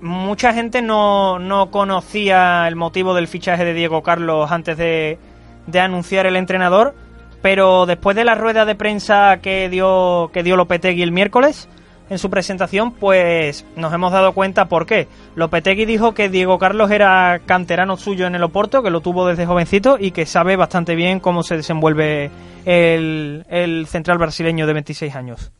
[0.00, 5.18] mucha gente no, no conocía el motivo del fichaje de Diego Carlos antes de,
[5.66, 6.94] de anunciar el entrenador,
[7.42, 11.68] pero después de la rueda de prensa que dio, que dio Lopetegui el miércoles,
[12.10, 15.06] en su presentación, pues nos hemos dado cuenta por qué.
[15.36, 19.46] Lopetegui dijo que Diego Carlos era canterano suyo en el Oporto, que lo tuvo desde
[19.46, 22.32] jovencito y que sabe bastante bien cómo se desenvuelve
[22.64, 25.52] el, central brasileño de 26 años.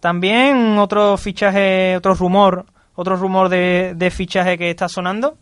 [0.00, 5.36] También otro fichaje, otro rumor, otro rumor de, fichaje que está sonando.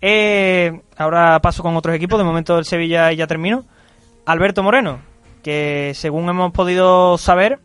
[0.00, 3.66] Eh, ahora paso con otros equipos, de momento el Sevilla ya termino.
[4.24, 5.00] Alberto Moreno,
[5.42, 7.58] que según hemos podido saber,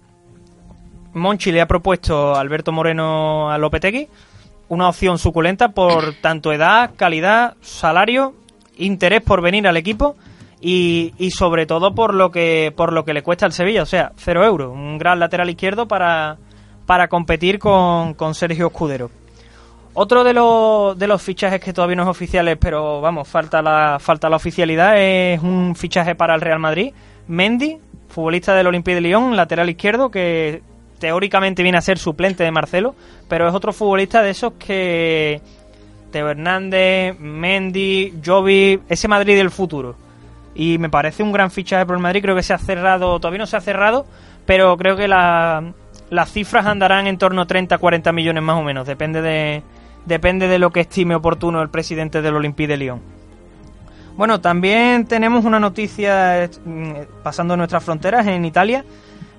[1.18, 4.08] Monchi le ha propuesto a Alberto Moreno a Lopetegui
[4.70, 8.34] una opción suculenta por tanto edad, calidad, salario,
[8.78, 10.16] interés por venir al equipo
[10.60, 13.86] y, y sobre todo por lo que por lo que le cuesta al Sevilla, o
[13.86, 16.38] sea, cero euros, un gran lateral izquierdo para,
[16.86, 19.10] para competir con, con Sergio Escudero.
[20.00, 23.98] Otro de los, de los fichajes que todavía no es oficiales, pero vamos, falta la,
[24.00, 26.94] falta la oficialidad, es un fichaje para el Real Madrid.
[27.28, 30.62] Mendy, futbolista del Olympique de Lyon, lateral izquierdo, que
[31.00, 32.96] teóricamente viene a ser suplente de Marcelo,
[33.28, 35.42] pero es otro futbolista de esos que
[36.12, 39.96] Teo Hernández, Mendy, Jovi, ese Madrid del futuro.
[40.56, 43.40] Y me parece un gran fichaje por el Madrid, creo que se ha cerrado, todavía
[43.40, 44.06] no se ha cerrado,
[44.46, 45.64] pero creo que la-
[46.10, 49.62] las cifras andarán en torno a 30-40 millones más o menos, depende de,
[50.06, 53.02] depende de lo que estime oportuno el presidente del Olympique de Lyon.
[54.16, 56.50] Bueno, también tenemos una noticia eh,
[57.22, 58.84] pasando nuestras fronteras en Italia.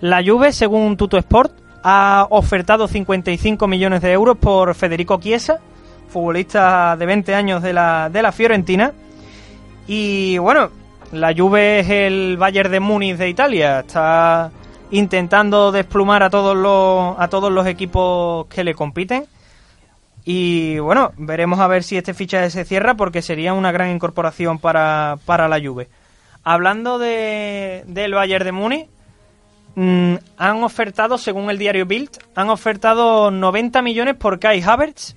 [0.00, 5.58] La Juve, según Tuto Sport, ha ofertado 55 millones de euros por Federico Chiesa,
[6.08, 8.92] futbolista de 20 años de la, de la Fiorentina.
[9.88, 10.70] Y bueno,
[11.10, 13.80] la Juve es el Bayern de Múnich de Italia.
[13.80, 14.52] Está
[14.92, 19.24] intentando desplumar a todos los, a todos los equipos que le compiten.
[20.24, 24.58] Y bueno, veremos a ver si este fichaje se cierra porque sería una gran incorporación
[24.58, 25.88] para, para la Juve.
[26.44, 28.88] Hablando de, del Bayern de Múnich,
[29.78, 35.14] mm, han ofertado, según el diario Bild, han ofertado 90 millones por Kai Havertz,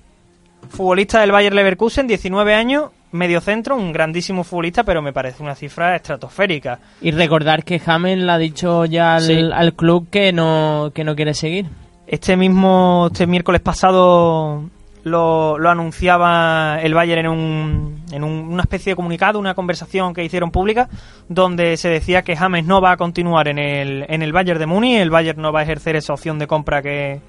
[0.68, 5.54] futbolista del Bayern Leverkusen, 19 años, medio centro, un grandísimo futbolista, pero me parece una
[5.54, 6.78] cifra estratosférica.
[7.00, 9.50] Y recordar que James le ha dicho ya al, Sí.
[9.52, 11.66] al club que no, que no quiere seguir.
[12.06, 14.64] Este mismo, este miércoles pasado
[15.04, 20.14] lo, lo anunciaba el Bayern en, un, en un- una especie de comunicado, una conversación
[20.14, 20.88] que hicieron pública,
[21.28, 24.66] donde se decía que James no va a continuar en el, en el Bayern de
[24.66, 27.20] Múnich, el Bayern no va a ejercer esa opción de compra que,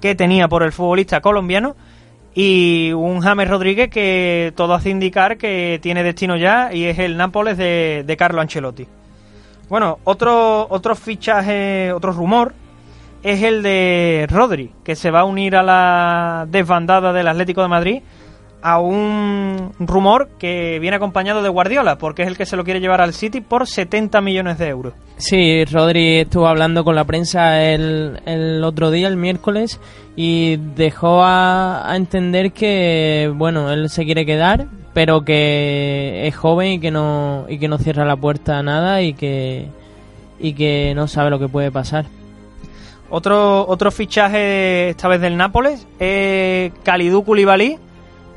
[0.00, 1.76] que tenía por el futbolista colombiano,
[2.34, 7.18] y un James Rodríguez que todo hace indicar que tiene destino ya y es el
[7.18, 8.86] Nápoles de, de Carlo Ancelotti.
[9.68, 12.54] Bueno, otro, otro fichaje, otro rumor
[13.22, 17.68] es el de Rodri, que se va a unir a la desbandada del Atlético de
[17.68, 18.02] Madrid
[18.62, 22.80] a un rumor que viene acompañado de Guardiola, porque es el que se lo quiere
[22.80, 24.94] llevar al City por 70 millones de euros.
[25.16, 29.80] Sí, Rodri estuvo hablando con la prensa el, el otro día, el miércoles,
[30.14, 36.72] y dejó a, a entender que, bueno, él se quiere quedar, pero que es joven
[36.72, 39.66] y que no, y que no cierra la puerta a nada y que,
[40.38, 42.04] y que no sabe lo que puede pasar.
[43.14, 47.76] Otro, otro fichaje, esta vez del Nápoles, es Kalidou Koulibaly,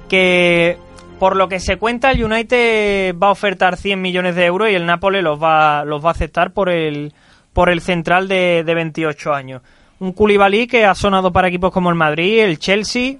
[0.10, 0.78] que
[1.18, 4.74] por lo que se cuenta el United va a ofertar 100 millones de euros y
[4.76, 7.14] el Nápoles los va, los va a aceptar por el,
[7.54, 9.62] por el central de, de 28 años.
[10.00, 13.16] Un Koulibaly que ha sonado para equipos como el Madrid, el Chelsea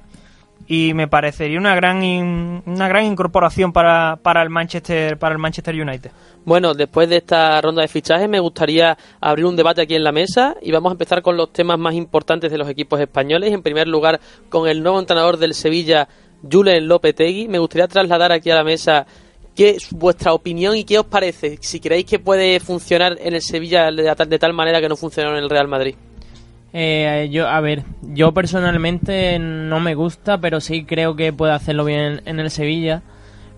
[0.68, 5.76] y me parecería una gran una gran incorporación para, para el Manchester para el Manchester
[5.76, 6.12] United.
[6.44, 10.12] Bueno, después de esta ronda de fichajes me gustaría abrir un debate aquí en la
[10.12, 13.54] mesa y vamos a empezar con los temas más importantes de los equipos españoles.
[13.54, 16.08] En primer lugar, con el nuevo entrenador del Sevilla,
[16.50, 17.48] Julen Lopetegui.
[17.48, 19.06] Me gustaría trasladar aquí a la mesa
[19.56, 21.58] qué es vuestra opinión y qué os parece.
[21.62, 24.96] Si creéis que puede funcionar en el Sevilla de tal, de tal manera que no
[24.96, 25.96] funcionó en el Real Madrid.
[26.78, 31.86] Eh, yo, a ver, yo personalmente no me gusta, pero sí creo que puede hacerlo
[31.86, 33.02] bien en el Sevilla.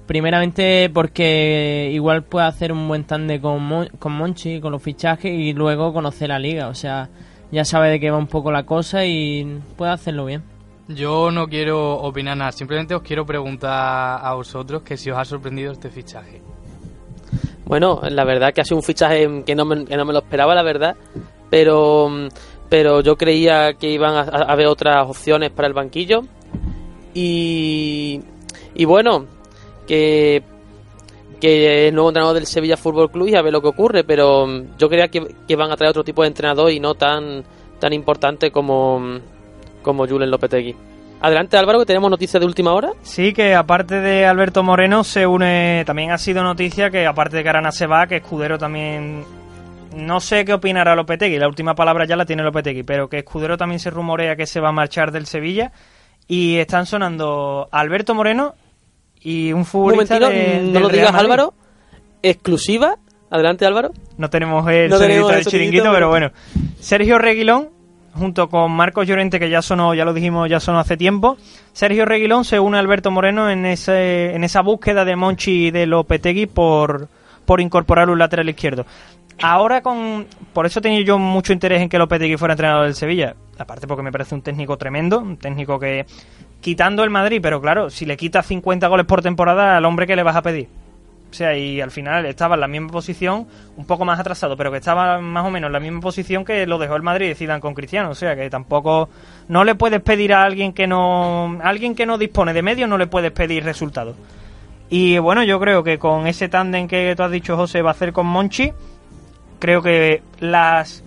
[0.05, 5.31] Primeramente porque igual puede hacer un buen tande con, Mon- con Monchi, con los fichajes
[5.33, 6.67] y luego conocer la liga.
[6.67, 7.09] O sea,
[7.51, 10.43] ya sabe de qué va un poco la cosa y puede hacerlo bien.
[10.87, 15.25] Yo no quiero opinar nada, simplemente os quiero preguntar a vosotros que si os ha
[15.25, 16.39] sorprendido este fichaje.
[17.65, 20.19] Bueno, la verdad que ha sido un fichaje que no me, que no me lo
[20.19, 20.95] esperaba, la verdad.
[21.49, 22.09] Pero,
[22.69, 26.23] pero yo creía que iban a, haber otras opciones para el banquillo.
[27.13, 28.21] Y,
[28.75, 29.25] y bueno,
[29.87, 30.43] que,
[31.39, 34.03] que nuevo entrenador del Sevilla Fútbol Club y a ver lo que ocurre.
[34.03, 37.43] Pero yo creía que, que van a traer otro tipo de entrenador y no tan,
[37.79, 39.19] tan importante como,
[39.81, 40.75] como Julen Lopetegui.
[41.19, 42.91] Adelante Álvaro, que tenemos noticias de última hora.
[43.01, 47.43] Sí, que aparte de Alberto Moreno se une, también ha sido noticia que aparte de
[47.43, 49.23] que Arana se va, que Escudero también,
[49.95, 53.57] no sé qué opinará Lopetegui, la última palabra ya la tiene Lopetegui, pero que Escudero
[53.57, 55.71] también se rumorea que se va a marchar del Sevilla
[56.27, 58.55] y están sonando Alberto Moreno
[59.21, 61.13] y un futbolista de- no del lo digas.
[61.13, 61.53] Álvaro.
[62.23, 62.97] Exclusiva.
[63.29, 63.91] Adelante Álvaro.
[64.17, 66.31] No tenemos el No tenemos el del chiringuito, pero- bueno.
[66.79, 67.69] Sergio Reguilón,
[68.13, 71.37] junto con Marcos Llorente, que ya sonó, ya lo dijimos, ya sonó hace tiempo.
[71.73, 75.71] Sergio Reguilón se une a Alberto Moreno en, ese, en esa búsqueda de Monchi y
[75.71, 77.09] de Lopetegui por,
[77.45, 78.85] por incorporar un lateral izquierdo.
[79.41, 80.25] Ahora con...
[80.53, 83.35] Por eso tenía yo mucho interés en que Lopetegui fuera entrenador del Sevilla.
[83.57, 86.05] Aparte porque me parece un técnico tremendo, un técnico que...
[86.61, 90.15] Quitando el Madrid, pero claro, si le quitas 50 goles por temporada al hombre que
[90.15, 90.67] le vas a pedir.
[91.29, 94.71] O sea, y al final estaba en la misma posición, un poco más atrasado, pero
[94.71, 97.59] que estaba más o menos en la misma posición que lo dejó el Madrid decidan
[97.59, 98.09] con Cristiano.
[98.09, 99.09] O sea, que tampoco
[99.49, 102.97] no le puedes pedir a alguien que no alguien que no dispone de medios no
[102.97, 104.15] le puedes pedir resultados.
[104.89, 107.91] Y bueno, yo creo que con ese tándem que tú has dicho, José, va a
[107.91, 108.71] hacer con Monchi,
[109.59, 111.03] creo que las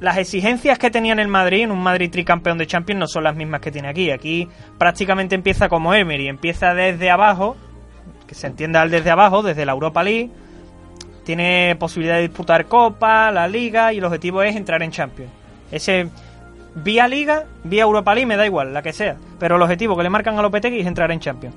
[0.00, 3.24] las exigencias que tenía en el Madrid, en un Madrid tricampeón de Champions, no son
[3.24, 4.10] las mismas que tiene aquí.
[4.10, 7.56] Aquí prácticamente empieza como Emery, empieza desde abajo,
[8.26, 10.30] que se entienda desde abajo, desde la Europa League.
[11.24, 15.30] Tiene posibilidad de disputar Copa, la Liga y el objetivo es entrar en Champions.
[15.70, 16.08] Ese
[16.74, 19.16] vía Liga, vía Europa League, me da igual, la que sea.
[19.38, 21.54] Pero el objetivo que le marcan a Lopetegui es entrar en Champions.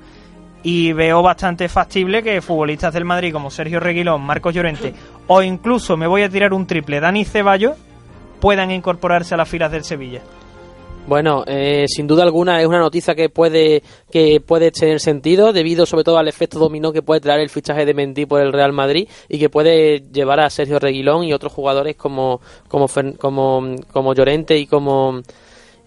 [0.64, 4.92] Y veo bastante factible que futbolistas del Madrid como Sergio Reguilón, Marcos Llorente
[5.26, 7.76] o incluso me voy a tirar un triple, Dani Ceballos,
[8.40, 10.20] puedan incorporarse a las filas del Sevilla.
[11.06, 15.84] Bueno, eh, sin duda alguna es una noticia que puede que puede tener sentido debido
[15.84, 18.72] sobre todo al efecto dominó que puede traer el fichaje de Mendy por el Real
[18.72, 24.14] Madrid y que puede llevar a Sergio Reguilón y otros jugadores como como como como
[24.14, 25.20] Llorente y como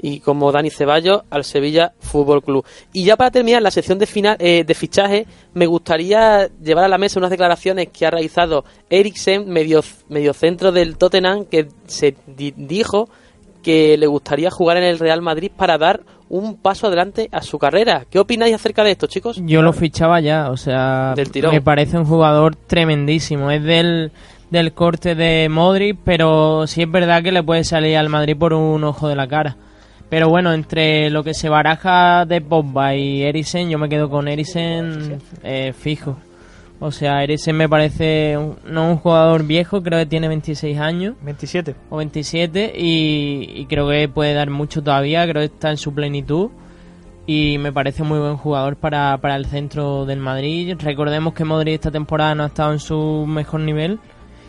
[0.02, 2.66] y como Dani Ceballos al Sevilla Fútbol Club.
[2.94, 6.90] Y ya para terminar la sección de final eh, de fichaje, me gustaría llevar a
[6.90, 13.10] la mesa unas declaraciones que ha realizado Eriksen, medio mediocentro del Tottenham, que se dijo
[13.64, 17.58] que le gustaría jugar en el Real Madrid para dar un paso adelante a su
[17.58, 18.06] carrera.
[18.10, 19.42] ¿Qué opináis acerca de esto, chicos?
[19.44, 21.14] Yo lo fichaba ya, o sea,
[21.52, 23.52] me parece un jugador tremendísimo.
[23.52, 24.12] Es del,
[24.52, 28.54] del corte de Modric, pero sí es verdad que le puede salir al Madrid por
[28.54, 29.58] un ojo de la cara.
[30.10, 34.28] Pero bueno, entre lo que se baraja de Pogba y Eriksen, yo me quedo con
[34.28, 36.18] Eriksen eh, fijo.
[36.80, 41.16] O sea, Eriksen me parece no un jugador viejo, creo que tiene 26 años.
[41.24, 41.76] 27.
[41.90, 46.52] O 27 y, creo que puede dar mucho todavía, creo que está en su plenitud.
[47.26, 50.78] Y me parece muy buen jugador para, para el centro del Madrid.
[50.80, 54.00] Recordemos que Madrid esta temporada no ha estado en su mejor nivel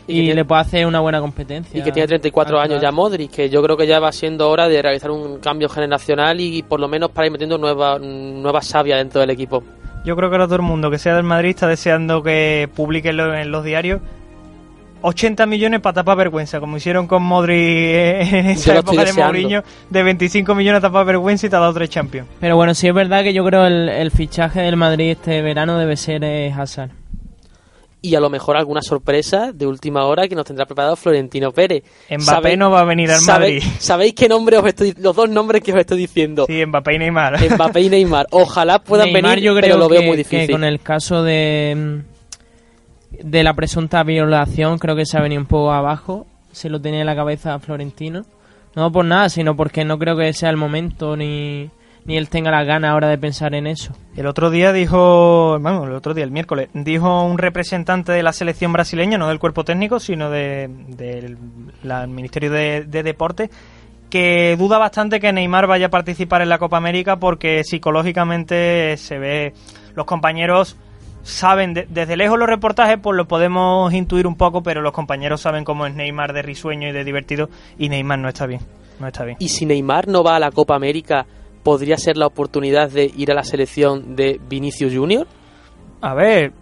[0.09, 1.79] y, le puede hacer una buena competencia.
[1.79, 4.67] Y que tiene 34 años ya Modric, que yo creo que ya va siendo hora
[4.67, 8.97] de realizar un cambio generacional y por lo menos para ir metiendo nueva, nueva savia
[8.97, 9.63] dentro del equipo.
[10.05, 13.21] Yo creo que ahora todo el mundo que sea del Madrid está deseando que publiquen
[13.21, 14.01] en los diarios
[15.03, 20.03] 80 millones para tapar vergüenza, como hicieron con Modric en esa época de Mourinho, de
[20.03, 22.29] 25 millones a tapar vergüenza y te ha dado tres Champions.
[22.41, 25.79] Pero bueno, sí es verdad que yo creo el, el fichaje del Madrid este verano
[25.79, 26.91] debe ser eh, Hazard
[28.01, 31.83] y a lo mejor alguna sorpresa de última hora que nos tendrá preparado Florentino Pérez.
[32.11, 33.63] Mbappé no va a venir al Madrid.
[33.79, 36.47] ¿Sabéis qué nombre os estoy los dos nombres que os estoy diciendo?
[36.47, 37.55] Sí, Mbappé y Neymar.
[37.55, 38.27] Mbappé y Neymar.
[38.31, 40.47] Ojalá puedan venir, yo creo pero lo veo muy difícil.
[40.47, 42.03] Que con el caso de
[43.11, 47.01] de la presunta violación creo que se ha venido un poco abajo, se lo tenía
[47.01, 48.25] en la cabeza Florentino.
[48.75, 51.71] No por nada, sino porque no creo que sea el momento ni
[52.09, 53.93] ni él tenga la gana ahora de pensar en eso.
[54.17, 58.33] El otro día dijo, bueno, el otro día, el miércoles, dijo un representante de la
[58.33, 63.51] selección brasileña, no del cuerpo técnico, sino del de, Ministerio de, de Deporte,
[64.09, 69.19] que duda bastante que Neymar vaya a participar en la Copa América porque psicológicamente se
[69.19, 69.53] ve,
[69.95, 70.79] los compañeros
[71.25, 75.63] saben, desde lejos los reportajes pues lo podemos intuir un poco, pero los compañeros saben
[75.63, 78.63] cómo es Neymar de risueño y de divertido y Neymar no está bien,
[78.99, 79.37] no está bien.
[79.41, 81.27] Y si Neymar no va a la Copa América,
[81.69, 85.27] podría ser la oportunidad de ir a la selección de Vinicius Junior?
[86.01, 86.55] A ver,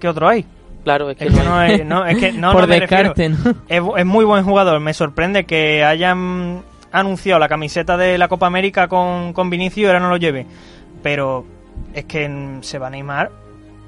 [0.00, 0.44] ¿qué otro hay?
[0.82, 3.30] Claro, es que, no, es, no, es que no, Por descarte,
[3.68, 4.80] Es, muy buen jugador.
[4.80, 9.86] Me sorprende que hayan anunciado la camiseta de la Copa América con, con Vinicius y
[9.86, 10.46] ahora no lo lleve.
[11.00, 11.44] Pero
[11.94, 13.30] es que se va a animar.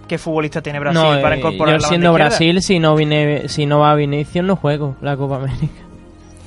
[0.06, 3.80] ¿Qué futbolista tiene Brasil para eh, incorporar yo siendo Brasil, si no, vine, si no
[3.80, 5.82] va Vinicius, no juego la Copa América.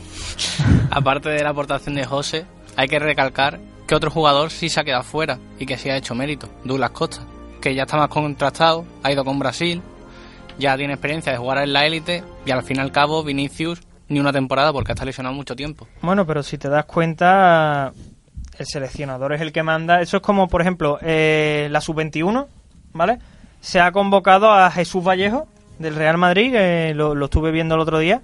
[0.92, 2.46] Aparte de la aportación de José,
[2.78, 5.98] hay que recalcar que otro jugador sí se ha quedado fuera y que sí ha
[5.98, 7.24] hecho mérito, Douglas Costa,
[7.60, 9.82] que ya está más contrastado, ha ido con Brasil,
[10.60, 13.82] ya tiene experiencia de jugar en la élite y al fin y al cabo Vinicius
[14.10, 15.88] ni una temporada porque está lesionado mucho tiempo.
[16.02, 17.92] Bueno, pero si te das cuenta,
[18.58, 20.00] el seleccionador es el que manda.
[20.02, 22.48] Eso es como, por ejemplo, eh, la sub-21,
[22.94, 23.18] ¿vale?
[23.60, 25.48] Se ha convocado a Jesús Vallejo
[25.80, 26.56] del Real Madrid,
[26.94, 28.22] lo, lo estuve viendo el otro día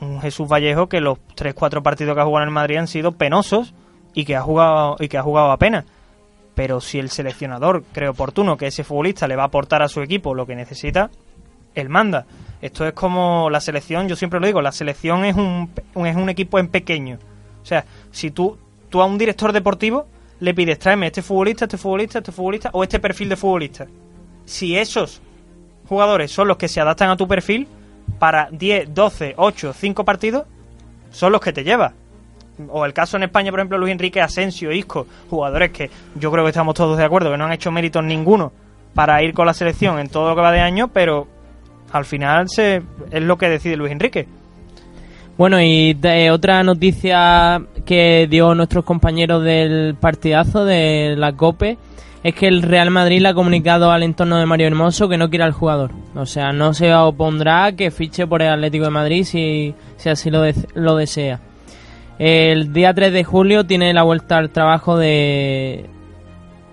[0.00, 3.12] un Jesús Vallejo que los 3-4 partidos que ha jugado en el Madrid han sido
[3.12, 3.74] penosos
[4.14, 5.84] y que ha jugado y que ha jugado apenas.
[6.54, 10.00] Pero si el seleccionador cree oportuno que ese futbolista le va a aportar a su
[10.00, 11.10] equipo lo que necesita,
[11.74, 12.26] él manda.
[12.62, 16.28] Esto es como la selección, yo siempre lo digo, la selección es un, es un
[16.30, 17.18] equipo en pequeño.
[17.62, 20.06] O sea, si tú, tú a un director deportivo
[20.40, 23.86] le pides, tráeme este futbolista, este futbolista, este futbolista o este perfil de futbolista.
[24.46, 25.20] Si esos
[25.88, 27.68] jugadores son los que se adaptan a tu perfil,
[28.18, 30.44] para 10, 12, 8, 5 partidos,
[31.10, 31.92] son los que te llevas.
[32.70, 36.44] O el caso en España, por ejemplo, Luis Enrique, Asensio, Isco, jugadores que yo creo
[36.44, 38.50] que estamos todos de acuerdo, que no han hecho méritos ninguno
[38.94, 41.26] para ir con la selección en todo lo que va de año, pero
[41.92, 44.26] al final se, es lo que decide Luis Enrique.
[45.36, 51.76] Bueno, y de- otra noticia que dio nuestros compañeros del partidazo de la COPE
[52.28, 55.28] es que el Real Madrid le ha comunicado al entorno de Mario Hermoso que no
[55.30, 55.92] quiere al jugador.
[56.14, 59.74] O sea, no se opondrá que fiche por el Atlético de Madrid si,
[60.08, 61.40] así lo, de- lo desea.
[62.18, 65.86] El día 3 de julio tiene la vuelta al trabajo de,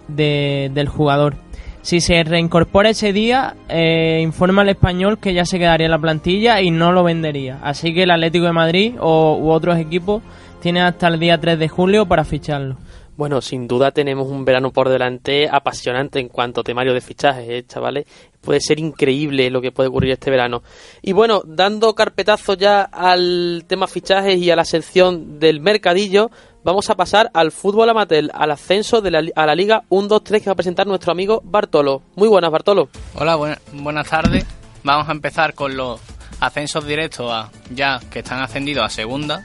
[0.08, 1.36] de- del jugador.
[1.82, 6.62] Si se reincorpora ese día, eh, informa al español que ya se quedaría la plantilla
[6.62, 7.60] y no lo vendería.
[7.62, 10.24] Así que el Atlético de Madrid o, u otros equipos
[10.62, 12.78] tienen hasta el día 3 de julio para ficharlo.
[13.16, 17.48] Bueno, sin duda tenemos un verano por delante apasionante en cuanto a temario de fichajes,
[17.48, 18.06] ¿eh, chavales.
[18.42, 20.64] Puede ser increíble lo que puede ocurrir este verano.
[21.04, 26.32] Y bueno, dando carpetazo ya al tema fichajes y a la sección del mercadillo,
[26.64, 30.46] vamos a pasar al fútbol amateur, al ascenso de la, a la Liga 1-2-3 que
[30.48, 32.02] va a presentar nuestro amigo Bartolo.
[32.16, 32.90] Muy buenas, Bartolo.
[33.14, 34.44] Hola, buena- buenas tardes.
[34.84, 36.02] Vamos a empezar con los
[36.40, 39.44] ascensos directos a ya que están ascendidos a segunda,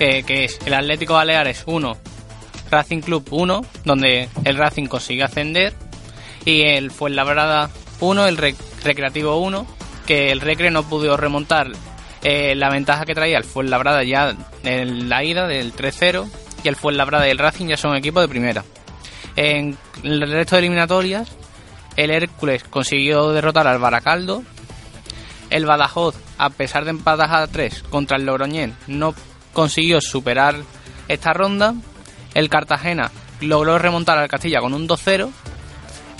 [0.00, 1.96] eh, que es el Atlético Baleares 1,
[2.70, 5.74] Racing Club 1, donde el Racing consigue ascender,
[6.44, 8.54] y el Fuenlabrada 1, el Re-
[8.84, 9.66] Recreativo 1,
[10.06, 11.68] que el Recre no pudo remontar
[12.22, 16.28] eh, la ventaja que traía el Fuenlabrada ya en la ida del 3-0,
[16.64, 18.64] y el Fuenlabrada y el Racing ya son equipos de primera.
[19.36, 21.28] En el resto de eliminatorias,
[21.96, 24.42] el Hércules consiguió derrotar al Baracaldo.
[25.50, 29.14] El Badajoz, a pesar de empatar a 3 contra el Logroñés, no
[29.52, 30.56] consiguió superar
[31.08, 31.74] esta ronda.
[32.36, 33.10] El Cartagena
[33.40, 35.30] logró remontar al Castilla con un 2-0.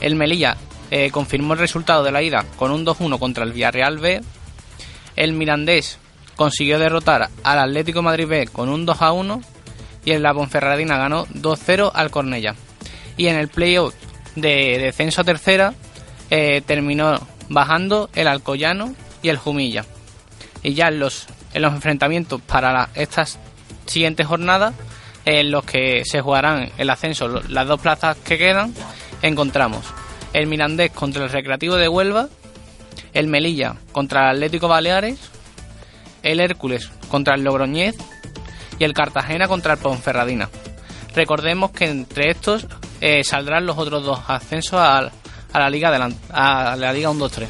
[0.01, 0.57] El Melilla
[0.91, 4.23] eh, confirmó el resultado de la ida con un 2-1 contra el Villarreal B.
[5.15, 5.99] El Mirandés
[6.35, 9.45] consiguió derrotar al Atlético Madrid B con un 2-1.
[10.07, 12.55] Y el La Ponferradina ganó 2-0 al Cornella.
[13.19, 13.95] Y en el playoff
[14.37, 15.75] de descenso a tercera
[16.31, 19.85] eh, terminó bajando el Alcoyano y el Jumilla.
[20.63, 23.39] Y ya en los, en los enfrentamientos para estas
[23.85, 24.75] siguientes jornadas,
[25.27, 28.73] en los que se jugarán el ascenso, las dos plazas que quedan,
[29.23, 29.85] encontramos
[30.33, 32.29] el Mirandés contra el Recreativo de Huelva,
[33.13, 35.19] el Melilla contra el Atlético Baleares,
[36.23, 37.97] el Hércules contra el Logroñez
[38.79, 40.49] y el Cartagena contra el Ponferradina.
[41.15, 42.67] Recordemos que entre estos
[43.01, 44.99] eh, saldrán los otros dos ascensos a,
[45.53, 47.47] a la Liga delan- a la Liga 1-2-3.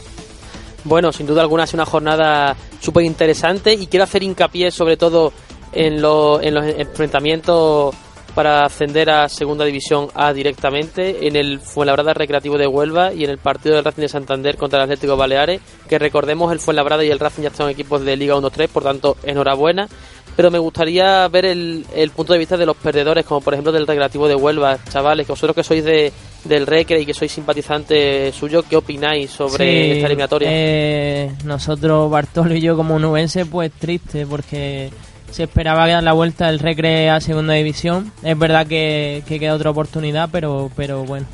[0.85, 5.33] Bueno, sin duda alguna sido una jornada súper interesante y quiero hacer hincapié sobre todo
[5.77, 7.95] en, lo- en los enfrentamientos
[8.35, 13.31] para ascender a Segunda División A directamente en el Fuenlabrada Recreativo de Huelva y en
[13.31, 17.11] el partido del Racing de Santander contra el Atlético Baleares, que recordemos el Fuenlabrada y
[17.11, 19.89] el Racing ya son equipos de Liga 1-3, por tanto, enhorabuena.
[20.37, 23.73] Pero me gustaría ver el, el punto de vista de los perdedores, como por ejemplo
[23.73, 26.13] del Recreativo de Huelva, chavales, que vosotros que sois de,
[26.45, 30.49] del Recre y que sois simpatizantes suyos, ¿qué opináis sobre Sí, esta eliminatoria?
[30.53, 34.91] eh, nosotros, Bartolo y yo, como nubense, pues triste, porque
[35.31, 38.13] se esperaba dar la vuelta del Recre a segunda división.
[38.23, 41.27] Es verdad que, que queda otra oportunidad, pero, pero bueno.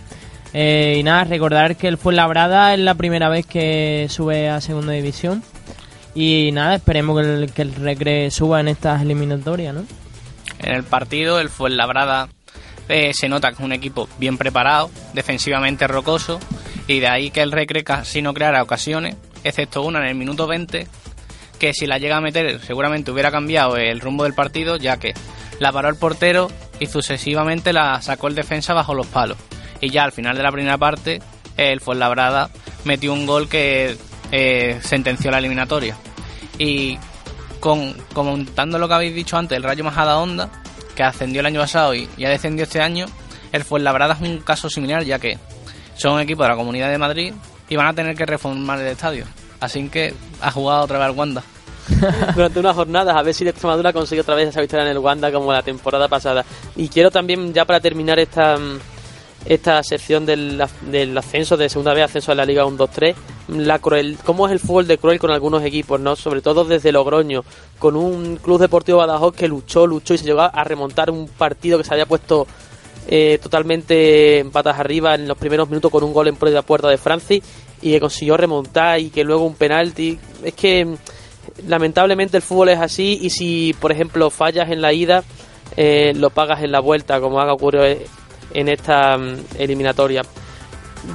[0.54, 4.92] Eh, y nada, recordar que el Fuenlabrada es la primera vez que sube a segunda
[4.92, 5.42] división.
[6.14, 9.86] Y nada, esperemos que el, que el Recre suba en estas eliminatorias, ¿no?
[10.58, 12.28] En el partido, el Fuenlabrada
[12.88, 16.38] eh, se nota que es un equipo bien preparado, defensivamente rocoso,
[16.86, 20.46] y de ahí que el Recre casi no creara ocasiones, excepto una en el minuto
[20.46, 20.86] 20,
[21.62, 25.14] que si la llega a meter seguramente hubiera cambiado el rumbo del partido, ya que
[25.60, 26.50] la paró el portero
[26.80, 29.38] y sucesivamente la sacó el defensa bajo los palos.
[29.80, 31.22] Y ya al final de la primera parte,
[31.56, 32.50] el Fuenlabrada
[32.82, 33.96] metió un gol que
[34.32, 35.96] eh, sentenció la eliminatoria.
[36.58, 36.98] Y
[37.60, 40.50] con, comentando lo que habéis dicho antes, el Rayo Majadahonda,
[40.96, 43.06] que ascendió el año pasado y ya descendió este año,
[43.52, 45.38] el Fuenlabrada es un caso similar, ya que
[45.94, 47.32] son un equipo de la Comunidad de Madrid
[47.68, 49.26] y van a tener que reformar el estadio.
[49.60, 51.44] Así que ha jugado otra vez al Wanda.
[52.34, 54.98] durante unas jornadas a ver si la Extremadura consigue otra vez esa victoria en el
[54.98, 56.44] Wanda como la temporada pasada.
[56.76, 58.78] Y quiero también, ya para terminar esta mm,
[59.44, 63.14] esta sección del, del ascenso de segunda vez, ascenso a la Liga 1-2-3,
[63.48, 66.16] la cruel, cómo es el fútbol de cruel con algunos equipos, ¿no?
[66.16, 67.42] Sobre todo desde Logroño,
[67.78, 71.78] con un club deportivo Badajoz que luchó, luchó y se llegó a remontar un partido
[71.78, 72.46] que se había puesto
[73.08, 76.88] eh, totalmente en patas arriba en los primeros minutos con un gol en propia puerta
[76.88, 77.42] de Francis
[77.80, 80.18] y que consiguió remontar y que luego un penalti.
[80.44, 80.94] Es que mm,
[81.66, 85.22] lamentablemente el fútbol es así y si por ejemplo fallas en la ida
[85.76, 87.84] eh, lo pagas en la vuelta como ha ocurrido
[88.54, 90.22] en esta mm, eliminatoria.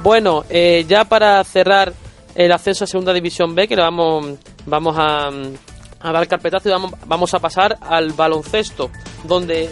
[0.02, 1.92] Bueno, eh, ya para cerrar
[2.34, 5.30] el acceso a Segunda División B, que le vamos, vamos a,
[6.00, 8.90] a dar carpetazo y vamos, vamos a pasar al baloncesto,
[9.24, 9.70] donde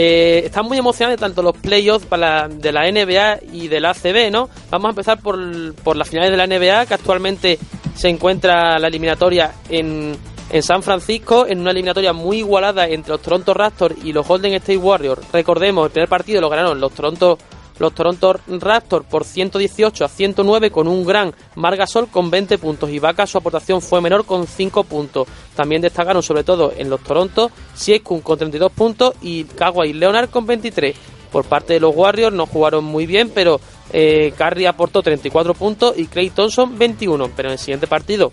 [0.00, 4.30] eh, están muy emocionantes tanto los playoffs para de la NBA y de la ACB,
[4.30, 4.48] ¿no?
[4.70, 7.58] Vamos a empezar por, por las finales de la NBA, que actualmente
[7.96, 10.16] se encuentra la eliminatoria en,
[10.50, 14.54] en San Francisco, en una eliminatoria muy igualada entre los Toronto Raptors y los Golden
[14.54, 15.32] State Warriors.
[15.32, 17.36] Recordemos, el primer partido lo ganaron los Toronto
[17.78, 22.98] los Toronto Raptors por 118 a 109 con un gran Margasol con 20 puntos y
[22.98, 25.28] Vaca su aportación fue menor con 5 puntos.
[25.54, 30.46] También destacaron sobre todo en los Toronto Siekun con 32 puntos y Kawhi Leonard con
[30.46, 30.94] 23.
[31.30, 33.60] Por parte de los Warriors no jugaron muy bien, pero
[33.92, 37.30] eh, Curry aportó 34 puntos y Clay Thompson 21.
[37.36, 38.32] Pero en el siguiente partido,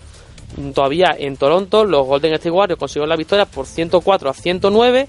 [0.74, 5.08] todavía en Toronto, los Golden State Warriors consiguieron la victoria por 104 a 109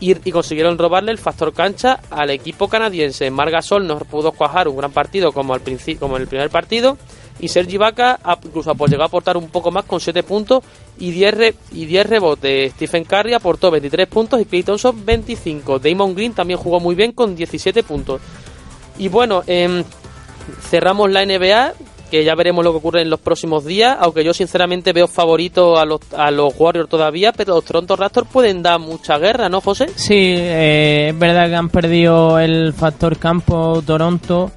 [0.00, 3.30] y, consiguieron robarle el factor cancha al equipo canadiense.
[3.30, 5.62] Margasol no pudo cuajar un gran partido como, al
[5.98, 6.98] como en el primer partido
[7.38, 10.64] y Sergi Vaca incluso llegó a aportar un poco más con 7 puntos
[10.98, 12.72] y 10, y 10 rebotes.
[12.72, 15.78] Stephen Curry aportó 23 puntos y Clay Thompson 25.
[15.78, 18.20] Damon Green también jugó muy bien con 17 puntos.
[18.98, 19.84] Y bueno, em,
[20.70, 21.74] cerramos la NBA
[22.10, 25.76] que ya veremos lo que ocurre en los próximos días, aunque yo sinceramente veo favorito
[25.78, 29.60] a los, a los Warriors todavía, pero los Toronto Raptors pueden dar mucha guerra, ¿no,
[29.60, 29.88] José?
[29.94, 34.50] Sí, eh, es verdad que han perdido el factor campo Toronto,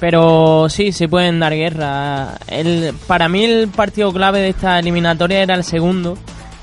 [0.00, 2.36] pero sí, se pueden dar guerra.
[2.46, 6.18] El, para mí el partido clave de esta eliminatoria era el segundo,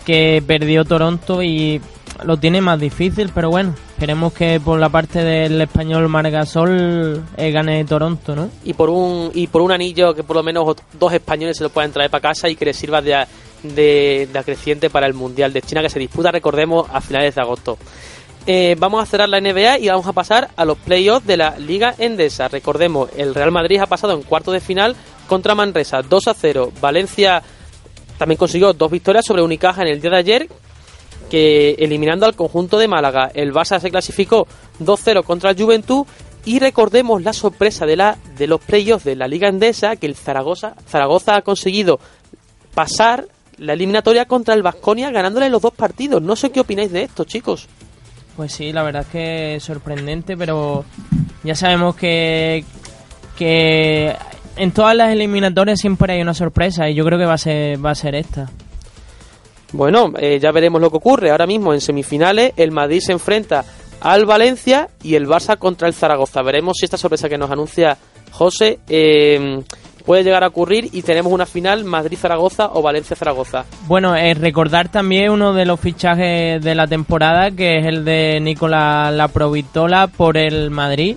[0.05, 1.81] que perdió Toronto y
[2.23, 7.51] lo tiene más difícil, pero bueno, Queremos que por la parte del español Margasol eh,
[7.51, 8.49] gane Toronto, ¿no?
[8.63, 11.69] Y por un y por un anillo que por lo menos dos españoles se lo
[11.69, 13.27] puedan traer para casa y que les sirva de,
[13.61, 17.77] de, acreciente para el Mundial de China que se disputa, recordemos, a finales de agosto.
[18.47, 21.59] Eh, vamos a cerrar la NBA y vamos a pasar a los playoffs de la
[21.59, 22.47] Liga Endesa.
[22.47, 24.95] Recordemos, el Real Madrid ha pasado en cuarto de final
[25.27, 26.71] contra Manresa 2 a 0.
[26.81, 27.43] Valencia
[28.17, 30.47] también consiguió dos victorias sobre Unicaja en el día de ayer
[31.31, 34.47] que eliminando al conjunto de Málaga, el Barça se clasificó
[34.81, 36.05] 2-0 contra el Juventud
[36.43, 40.15] y recordemos la sorpresa de, la, de los playoffs de la Liga Endesa, que el
[40.15, 42.01] Zaragoza, Zaragoza ha conseguido
[42.73, 43.27] pasar
[43.59, 46.21] la eliminatoria contra el Vasconia ganándole los dos partidos.
[46.21, 47.69] No sé qué opináis de esto, chicos.
[48.35, 50.83] Pues sí, la verdad es que es sorprendente, pero
[51.45, 52.65] ya sabemos que,
[53.37, 54.13] que
[54.57, 57.85] en todas las eliminatorias siempre hay una sorpresa y yo creo que va a ser,
[57.85, 58.49] va a ser esta.
[59.73, 61.31] Bueno, eh, ya veremos lo que ocurre.
[61.31, 63.63] Ahora mismo en semifinales el Madrid se enfrenta
[64.01, 66.41] al Valencia y el Barça contra el Zaragoza.
[66.41, 67.97] Veremos si esta sorpresa que nos anuncia
[68.31, 69.61] José eh,
[70.05, 73.65] puede llegar a ocurrir y tenemos una final Madrid-Zaragoza o Valencia-Zaragoza.
[73.87, 78.39] Bueno, eh, recordar también uno de los fichajes de la temporada que es el de
[78.41, 81.15] Nicolás Laprovitola por el Madrid.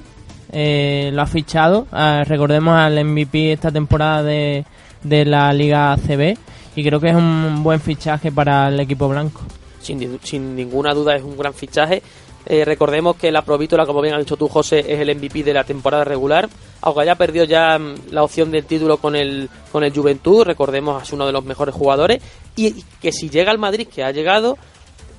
[0.53, 1.89] lo ha fichado.
[1.91, 4.65] Ah, recordemos al MVP esta temporada de,
[5.03, 6.37] de la Liga CB
[6.77, 9.41] y creo que es un buen fichaje para el equipo blanco.
[9.81, 12.03] Sin, sin ninguna duda es un gran fichaje.
[12.47, 15.55] Eh, recordemos que la Provítola, como bien ha dicho tú, José, es el MVP de
[15.55, 16.49] la temporada regular.
[16.83, 21.03] Aunque haya perdido ya mm, la opción del título con el, con el Juventud, recordemos,
[21.03, 22.23] es uno de los mejores jugadores.
[22.57, 24.59] Y, que si llega al Madrid, que ha llegado,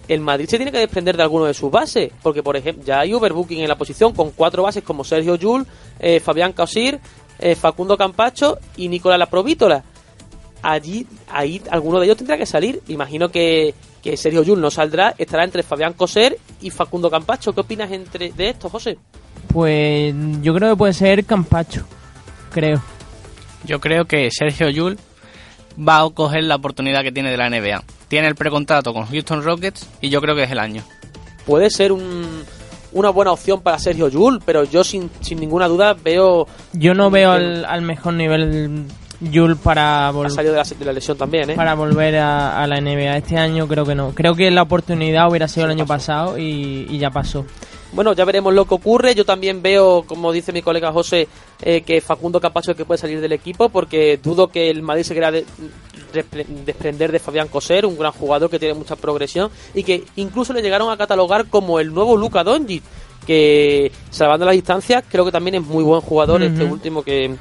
[0.07, 2.11] el Madrid se tiene que desprender de alguno de sus bases.
[2.21, 5.65] Porque, por ejemplo, ya hay overbooking en la posición con cuatro bases como Sergio Yul,
[5.99, 6.99] eh, Fabián Causir,
[7.39, 9.83] eh, Facundo Campacho y Nicolás La Provítola
[10.65, 12.81] allí, ahí alguno de ellos tendrá que salir.
[12.87, 17.53] Imagino que, que Sergio Yul no saldrá, estará entre Fabián Coser y Facundo Campacho.
[17.53, 18.97] ¿Qué opinas entre de esto, José?
[19.53, 21.85] Pues yo creo que puede ser Campacho,
[22.51, 22.81] creo.
[23.63, 24.97] Yo creo que Sergio Yul
[25.77, 27.83] va a coger la oportunidad que tiene de la NBA.
[28.07, 30.83] Tiene el precontrato con Houston Rockets y yo creo que es el año.
[31.45, 32.43] Puede ser un,
[32.91, 36.47] una buena opción para Sergio Yul, pero yo sin, sin ninguna duda veo...
[36.73, 38.87] Yo no veo al, al mejor nivel
[39.31, 40.31] Yul para volver
[40.77, 41.55] de la, lesión también, ¿eh?
[41.55, 44.11] Para volver a, la NBA este año creo que no.
[44.13, 47.45] Creo que la oportunidad hubiera sido el año pasado y, ya pasó.
[47.91, 49.15] Bueno, ya veremos lo que ocurre.
[49.15, 51.27] Yo también veo, como dice mi colega José,
[51.61, 55.03] eh, que Facundo Capacho es que puede salir del equipo porque dudo que el Madrid
[55.03, 55.31] se quiera
[56.65, 60.61] desprender de Fabián Coser, un gran jugador que tiene mucha progresión y que incluso le
[60.61, 62.83] llegaron a catalogar como el nuevo Luca Doncic,
[63.25, 67.35] que salvando las distancias creo que también es muy buen jugador este último que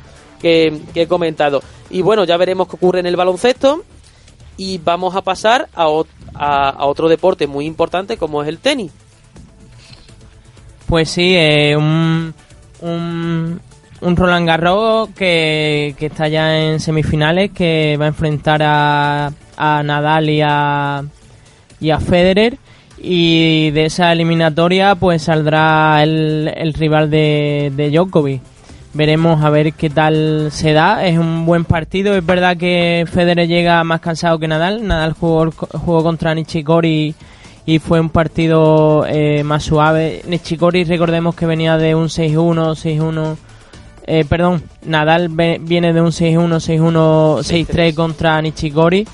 [0.44, 1.62] que, he comentado.
[1.88, 3.82] Y bueno, ya veremos qué ocurre en el baloncesto
[4.58, 8.92] y vamos a pasar a, otro deporte muy importante como es el tenis.
[10.86, 12.34] Pues sí, eh, un,
[12.82, 13.60] un,
[14.02, 19.82] un Roland Garros que, que está ya en semifinales, que va a enfrentar a, a
[19.82, 21.04] Nadal y a,
[21.80, 22.58] y a Federer.
[22.98, 28.53] Y de esa eliminatoria pues saldrá el, el rival de, de Djokovic.
[28.94, 31.04] Veremos a ver qué tal se da.
[31.04, 32.14] Es un buen partido.
[32.14, 34.86] Es verdad que Federer llega más cansado que Nadal.
[34.86, 37.14] Nadal jugó, jugó contra Nishikori
[37.66, 40.22] y fue un partido eh, más suave.
[40.28, 43.36] Nishikori recordemos que venía de un 6-1, 6-1...
[44.06, 49.08] Eh, perdón, Nadal ve- viene de un 6-1, 6-1, 6-3 contra Nishikori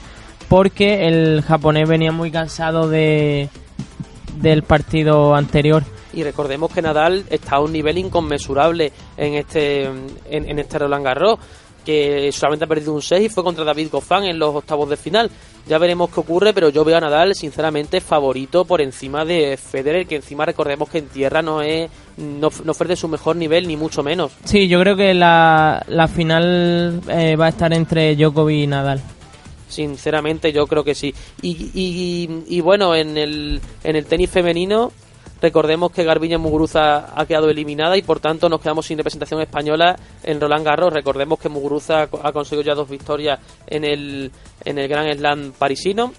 [0.49, 3.49] porque el japonés venía muy cansado de
[4.43, 5.85] del partido anterior.
[6.13, 11.05] Y recordemos que Nadal está a un nivel inconmensurable en este en, en este Roland
[11.05, 11.39] Garros,
[11.85, 14.97] que solamente ha perdido un 6 y fue contra David Goffin en los octavos de
[14.97, 15.31] final.
[15.67, 20.07] Ya veremos qué ocurre, pero yo veo a Nadal sinceramente favorito por encima de Federer,
[20.07, 23.77] que encima recordemos que en tierra no es no, no ofrece su mejor nivel ni
[23.77, 24.33] mucho menos.
[24.45, 29.01] Sí, yo creo que la, la final eh, va a estar entre Djokovic y Nadal.
[29.69, 31.15] Sinceramente, yo creo que sí.
[31.43, 34.93] Y, y, y bueno, en el, en el tenis femenino,
[35.41, 39.97] recordemos que Garbiñe Muguruza ha quedado eliminada y por tanto nos quedamos sin representación española
[40.23, 40.93] en Roland Garros.
[40.93, 44.31] Recordemos que Muguruza ha conseguido ya dos victorias en el,
[44.65, 46.13] en el Grand Slam parisino.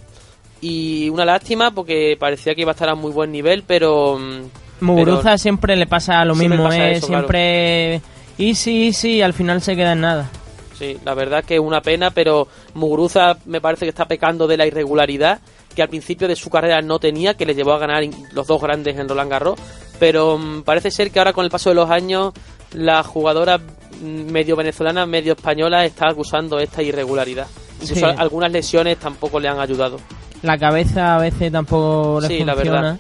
[0.62, 4.18] Y una lástima porque parecía que iba a estar a muy buen nivel, pero.
[4.20, 4.42] mm,
[4.82, 7.22] Muguruza pero- siempre le pasa lo Siempre mismo, pasa eh, eso, claro.
[7.24, 8.02] siempre
[8.38, 10.30] easy, easy y al final se queda en nada.
[10.78, 14.58] Sí, la verdad que es una pena, pero Muguruza me parece que está pecando de
[14.58, 15.40] la irregularidad
[15.76, 18.04] que al principio de su carrera no tenía, que le llevó a ganar
[18.34, 19.60] los dos grandes en Roland Garros.
[20.00, 22.34] Pero mm, parece ser que ahora con el paso de los años
[22.74, 27.48] la jugadora mm, medio venezolana, medio española está acusando esta irregularidad.
[27.82, 28.16] Incluso Sí.
[28.18, 29.98] algunas lesiones tampoco le han ayudado.
[30.44, 33.00] La cabeza a veces tampoco le Sí, la funciona verdad.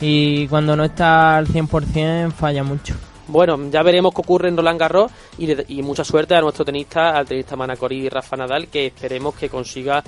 [0.00, 2.94] y cuando no está al 100% falla mucho.
[3.28, 6.64] Bueno, ya veremos qué ocurre en Roland Garros y, le- y mucha suerte a nuestro
[6.64, 10.02] tenista, al tenista Manacori y Rafa Nadal, que esperemos que consiga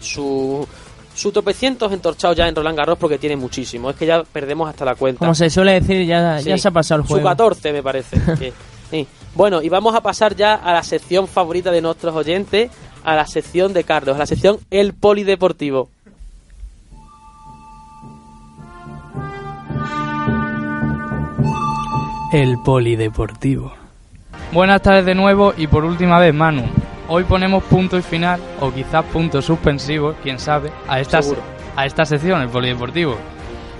[0.00, 0.66] su,
[1.18, 3.90] su tropecientos entorchados ya en Roland Garros porque tiene muchísimo.
[3.90, 5.18] Es que ya perdemos hasta la cuenta.
[5.18, 7.28] Como se suele decir, ya, se ha pasado el Su juego.
[7.28, 8.16] 14 me parece.
[8.38, 8.52] que-
[8.90, 9.06] sí.
[9.34, 12.70] Bueno, y vamos a pasar ya a la sección favorita de nuestros oyentes,
[13.04, 15.88] a la sección de Carlos, a la sección El Polideportivo.
[22.32, 23.72] El polideportivo.
[24.52, 26.62] Buenas tardes de nuevo y por última vez, Manu.
[27.10, 31.40] Hoy ponemos punto y final, o quizás puntos suspensivos, quién sabe, a esta, Seguro.
[31.74, 33.16] a esta sección, el polideportivo.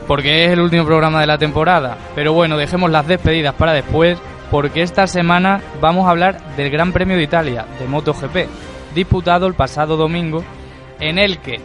[0.06, 1.98] Porque es el último programa de la temporada.
[2.14, 4.18] Pero bueno, dejemos las despedidas para después,
[4.50, 8.48] porque esta semana vamos a hablar del Gran Premio de Italia de MotoGP,
[8.94, 10.42] disputado el pasado domingo,
[10.98, 11.60] en el que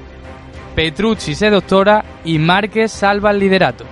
[0.75, 3.85] Petrucci se doctora y Márquez salva el liderato.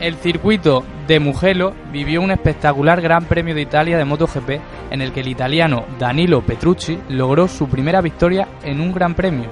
[0.00, 4.50] El circuito de Mugello vivió un espectacular Gran Premio de Italia de MotoGP
[4.90, 9.50] en el que el italiano Danilo Petrucci logró su primera victoria en un Gran Premio.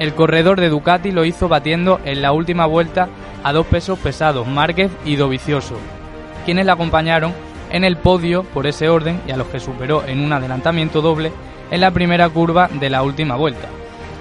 [0.00, 3.08] El corredor de Ducati lo hizo batiendo en la última vuelta
[3.44, 5.76] a dos pesos pesados, Márquez y Dovizioso,
[6.44, 7.32] quienes le acompañaron
[7.70, 11.30] en el podio por ese orden y a los que superó en un adelantamiento doble
[11.70, 13.68] en la primera curva de la última vuelta.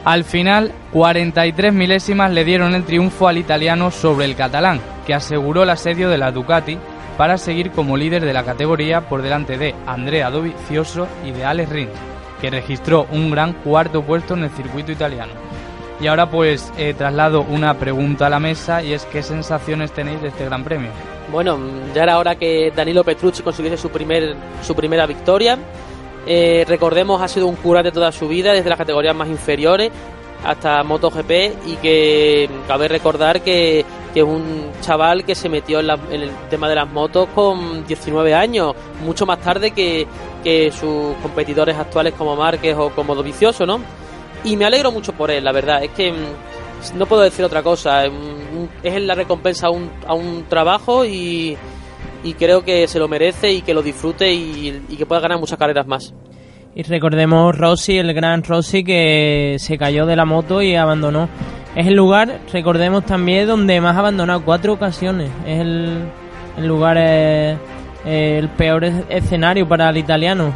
[0.06, 5.64] Al final, 43 milésimas le dieron el triunfo al italiano sobre el catalán, que aseguró
[5.64, 6.78] el asedio de la Ducati
[7.18, 11.70] para seguir como líder de la categoría por delante de Andrea Dovizioso y de Alex
[11.70, 11.92] Rins,
[12.42, 15.32] que registró un gran cuarto puesto en el circuito italiano.
[16.02, 20.22] Y ahora pues eh, traslado una pregunta a la mesa y es ¿qué sensaciones tenéis
[20.22, 20.90] de este gran premio?
[21.32, 21.58] Bueno,
[21.96, 25.58] ya era hora que Danilo Petrucci consiguiese su, primer, su primera victoria.
[26.26, 29.92] Eh, recordemos, ha sido un curate toda su vida, desde las categorías más inferiores
[30.46, 31.32] hasta MotoGP,
[31.68, 36.68] y que cabe recordar que, es un chaval que se metió en, la- el tema
[36.70, 40.06] de las motos con 19 años, mucho más tarde que,
[40.44, 43.80] que sus competidores actuales como Márquez o como Dovizioso, ¿no?
[44.44, 45.82] Y me alegro mucho por él, la verdad.
[45.84, 48.04] Es que mm, no puedo decir otra cosa.
[48.84, 51.58] Es la recompensa a un, a un trabajo y,
[52.24, 55.58] y creo que se lo merece y que lo disfrute y, que pueda ganar muchas
[55.60, 56.14] carreras más.
[56.76, 61.30] Y recordemos Rossi, el gran Rossi que se cayó de la moto y abandonó.
[61.76, 65.30] Es el lugar, recordemos también, donde más ha abandonado cuatro ocasiones.
[65.46, 66.00] Es el,
[66.58, 67.58] el lugar, eh,
[68.06, 70.54] el peor es- escenario para el italiano.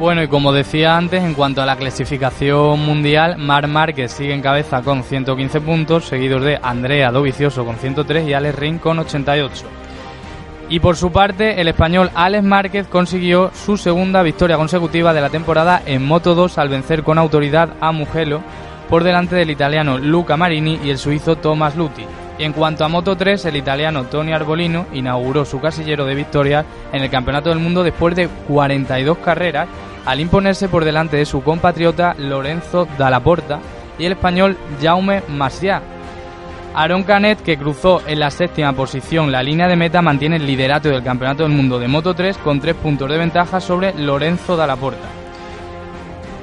[0.00, 4.40] Bueno, y como decía antes, en cuanto a la clasificación mundial, Mar Márquez sigue en
[4.40, 9.66] cabeza con 115 puntos, seguidos de Andrea Dovizioso con 103 y Alex Rin con 88.
[10.70, 15.28] Y por su parte, el español Alex Márquez consiguió su segunda victoria consecutiva de la
[15.28, 18.40] temporada en Moto 2 al vencer con autoridad a Mugello
[18.88, 22.06] por delante del italiano Luca Marini y el suizo Thomas Lutti.
[22.38, 26.64] Y en cuanto a Moto 3, el italiano Tony Arbolino inauguró su casillero de victorias
[26.90, 29.68] en el Campeonato del Mundo después de 42 carreras,
[30.04, 33.60] al imponerse por delante de su compatriota Lorenzo Dallaporta
[33.98, 35.82] y el español Jaume Masia.
[36.74, 40.88] Aaron Canet, que cruzó en la séptima posición la línea de meta, mantiene el liderato
[40.88, 45.08] del Campeonato del Mundo de Moto 3 con tres puntos de ventaja sobre Lorenzo Dallaporta.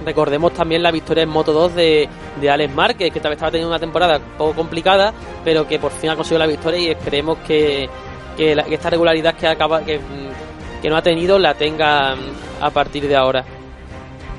[0.06, 3.52] Recordemos también la victoria en Moto 2 de, de Alex Márquez, que tal vez estaba
[3.52, 6.88] teniendo una temporada un poco complicada, pero que por fin ha conseguido la victoria y
[6.88, 7.90] esperemos que,
[8.38, 10.47] que esta regularidad que, acaba, que, mm,
[10.82, 13.44] que no ha tenido la tenga mm, a partir de ahora.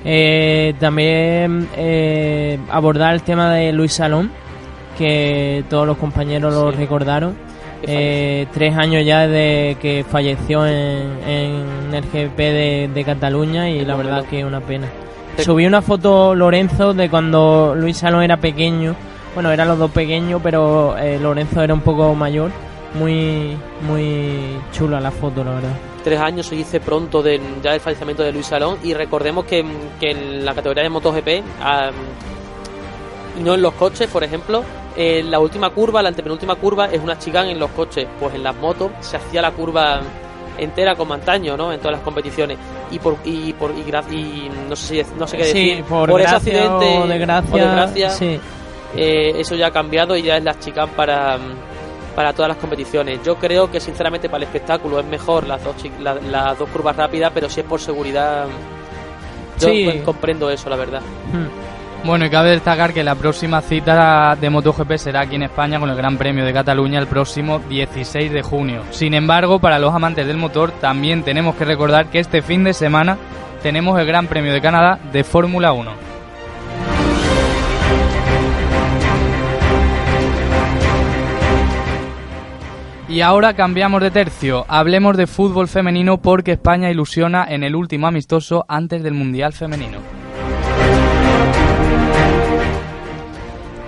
[0.05, 4.31] Eh, también eh, abordar el tema de Luis Salón,
[4.97, 7.37] que todos los compañeros lo recordaron.
[7.83, 13.85] Eh, tres años ya de que falleció en, en el GP de, de Cataluña y
[13.85, 14.89] la verdad que es una pena.
[15.39, 18.97] Subí una foto Lorenzo de cuando Luis Salón era pequeño.
[19.35, 22.51] Bueno, eran los dos pequeños, pero Lorenzo era un poco mayor.
[22.99, 25.88] Muy, muy chula la foto, la verdad.
[26.03, 28.79] Tres años se dice pronto de, ya del fallecimiento de Luis Salón.
[28.83, 29.65] Y recordemos que,
[30.01, 31.29] que en la categoría de MotoGP
[31.63, 31.91] ah,
[33.39, 34.65] y no en los coches por ejemplo
[34.97, 38.07] eh, la última curva la antepenúltima curva es una chicane en los coches.
[38.19, 40.01] Pues en las motos se hacía la curva
[40.59, 42.59] entera como antaño no en todas las competiciones.
[42.91, 45.85] Y por y por y, gra- y no sé si no sé qué Sí, decir.
[45.85, 48.41] por, ese accidente o desgracia, o desgracia, sí.
[48.97, 51.39] eh, eso ya ha cambiado y ya es la chicane para
[52.19, 53.21] para todas las competiciones.
[53.25, 56.97] Yo creo que sinceramente para el espectáculo es mejor las dos la- las dos curvas
[56.97, 58.47] rápidas, pero si es por seguridad
[59.61, 59.83] yo Sí.
[59.85, 61.01] pues, comprendo eso, la verdad.
[61.33, 61.47] Hmm.
[62.05, 65.91] Bueno, y cabe destacar que la próxima cita de MotoGP será aquí en España con
[65.91, 68.83] el Gran Premio de Cataluña el próximo 16 de junio.
[68.91, 72.73] Sin embargo, para los amantes del motor, también tenemos que recordar que este fin de
[72.75, 73.17] semana
[73.63, 75.93] tenemos el Gran Premio de Canadá de Fórmula 1.
[83.09, 84.67] Y ahora cambiamos de tercio.
[84.69, 89.99] Hablemos de fútbol femenino porque España ilusiona en el último amistoso antes del Mundial Femenino.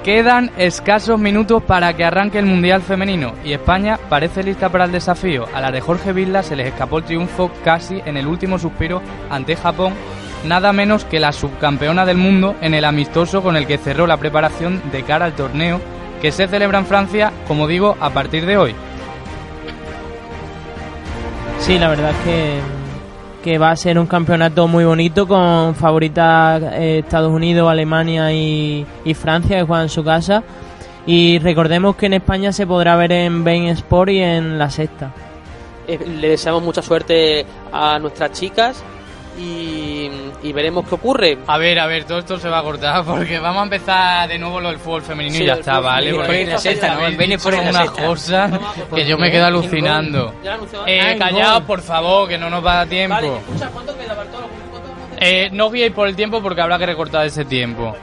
[0.02, 4.92] Quedan escasos minutos para que arranque el Mundial Femenino y España parece lista para el
[4.92, 5.44] desafío.
[5.52, 9.02] A la de Jorge Vilda se les escapó el triunfo casi en el último suspiro
[9.28, 9.92] ante Japón,
[10.46, 14.16] nada menos que la subcampeona del mundo en el amistoso con el que cerró la
[14.16, 15.78] preparación de cara al torneo
[16.22, 18.74] que se celebra en Francia, como digo, a partir de hoy.
[21.60, 22.60] Sí, la verdad es que,
[23.44, 28.84] que va a ser un campeonato muy bonito con favoritas eh, Estados Unidos, Alemania y,
[29.04, 30.42] y Francia que juegan en su casa.
[31.06, 35.12] Y recordemos que en España se podrá ver en Bain Sport y en La Sexta.
[35.86, 38.82] Eh, le deseamos mucha suerte a nuestras chicas
[39.38, 39.79] y,
[40.42, 41.38] y veremos qué ocurre.
[41.46, 44.38] A ver, a ver, todo esto se va a cortar porque vamos a empezar de
[44.38, 46.14] nuevo lo del fútbol femenino Sí, y ya está, ¿vale?
[46.14, 47.06] Porque la sexta, ¿no?
[47.92, 50.34] cosas Toma, por que yo me quedo alucinando.
[50.86, 53.40] Eh, callaos, por favor, que no nos va a dar tiempo.
[55.18, 57.94] Eh, no os guiéis por el tiempo porque habrá que recortar ese tiempo.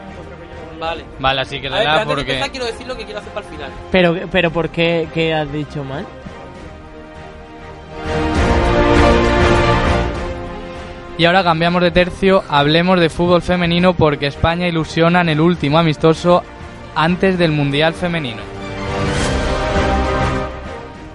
[0.80, 1.04] Vale.
[1.18, 2.22] Vale, así que le da de porque...
[2.22, 3.72] empezar quiero decir lo que quiero hacer para el final.
[3.92, 6.06] Pero, pero ¿por qué, qué has dicho mal?
[11.18, 15.80] Y ahora cambiamos de tercio, hablemos de fútbol femenino porque España ilusiona en el último
[15.80, 16.44] amistoso
[16.94, 18.42] antes del Mundial Femenino.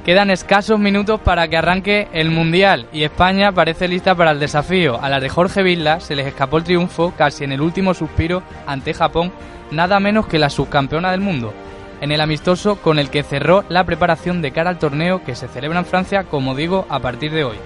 [0.05, 5.01] Quedan escasos minutos para que arranque el Mundial y España parece lista para el desafío.
[5.01, 8.43] A las de Jorge Vilda se les escapó el triunfo casi en el último suspiro
[8.67, 9.31] ante Japón,
[9.71, 11.55] nada menos que la subcampeona del mundo,
[12.01, 15.47] en el amistoso con el que cerró la preparación de cara al torneo que se
[15.47, 17.57] celebra en Francia, como digo, a partir de hoy.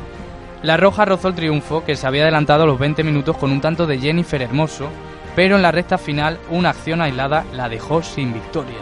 [0.67, 3.61] La Roja rozó el triunfo, que se había adelantado a los 20 minutos con un
[3.61, 4.89] tanto de Jennifer Hermoso,
[5.37, 8.75] pero en la recta final una acción aislada la dejó sin victoria.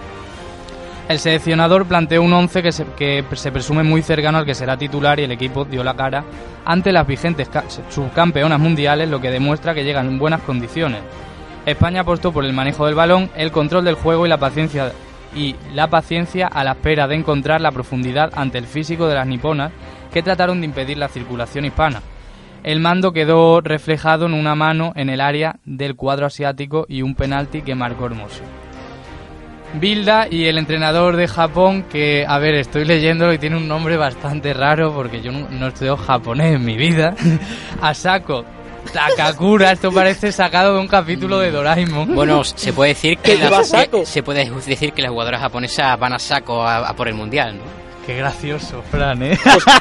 [1.11, 5.25] El seleccionador planteó un 11 que se, presume muy cercano al que será titular y
[5.25, 6.25] el equipo dio la cara
[6.65, 11.03] ante las vigentes ca- subcampeonas mundiales, lo que demuestra que llegan en buenas condiciones.
[11.67, 14.91] España apostó por el manejo del balón, el control del juego y la paciencia
[15.37, 19.27] y la paciencia a la espera de encontrar la profundidad ante el físico de las
[19.27, 19.73] niponas
[20.15, 22.01] que trataron de impedir la circulación hispana.
[22.63, 27.15] El mando quedó reflejado en una mano en el área del cuadro asiático y un
[27.15, 28.41] penalti que marcó Hermoso.
[29.75, 33.97] Bilda y el entrenador de Japón, que, a ver, estoy leyéndolo y tiene un nombre
[33.97, 37.15] bastante raro porque yo no, no estudio japonés en mi vida.
[37.83, 38.45] Asako
[38.93, 42.15] Takakura, esto parece sacado de un capítulo de Doraemon.
[42.15, 46.13] Bueno, se puede decir que, las- que- se puede decir que las jugadoras japonesas van
[46.13, 47.84] a saco a, a por el mundial, ¿no?
[48.07, 49.39] Qué gracioso, Fran, ¿eh?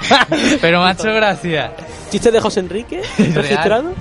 [0.61, 1.71] Pero macho, gracias.
[2.09, 3.01] ¿Chiste de José Enrique?
[3.17, 3.93] ¿Registrado?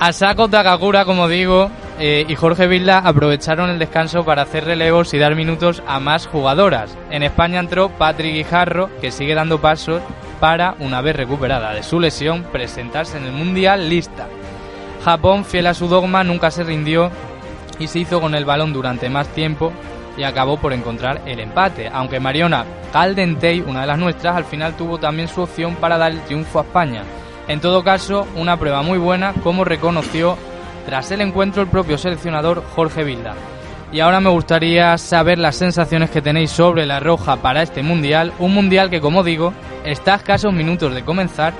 [0.00, 1.70] Asako Takakura, como digo,
[2.00, 6.26] eh, y Jorge Vilda aprovecharon el descanso para hacer relevos y dar minutos a más
[6.26, 6.96] jugadoras.
[7.10, 10.02] En España entró Patrick Guijarro, que sigue dando pasos
[10.40, 14.26] para, una vez recuperada de su lesión, presentarse en el Mundial lista.
[15.04, 17.12] Japón, fiel a su dogma, nunca se rindió
[17.78, 19.72] y se hizo con el balón durante más tiempo
[20.16, 24.76] y acabó por encontrar el empate, aunque Mariona Caldentey, una de las nuestras, al final
[24.76, 27.02] tuvo también su opción para dar el triunfo a España.
[27.48, 30.36] En todo caso, una prueba muy buena, como reconoció
[30.86, 33.34] tras el encuentro el propio seleccionador Jorge Vilda.
[33.92, 38.32] Y ahora me gustaría saber las sensaciones que tenéis sobre la roja para este mundial,
[38.38, 39.52] un mundial que como digo,
[39.84, 41.52] está a escasos minutos de comenzar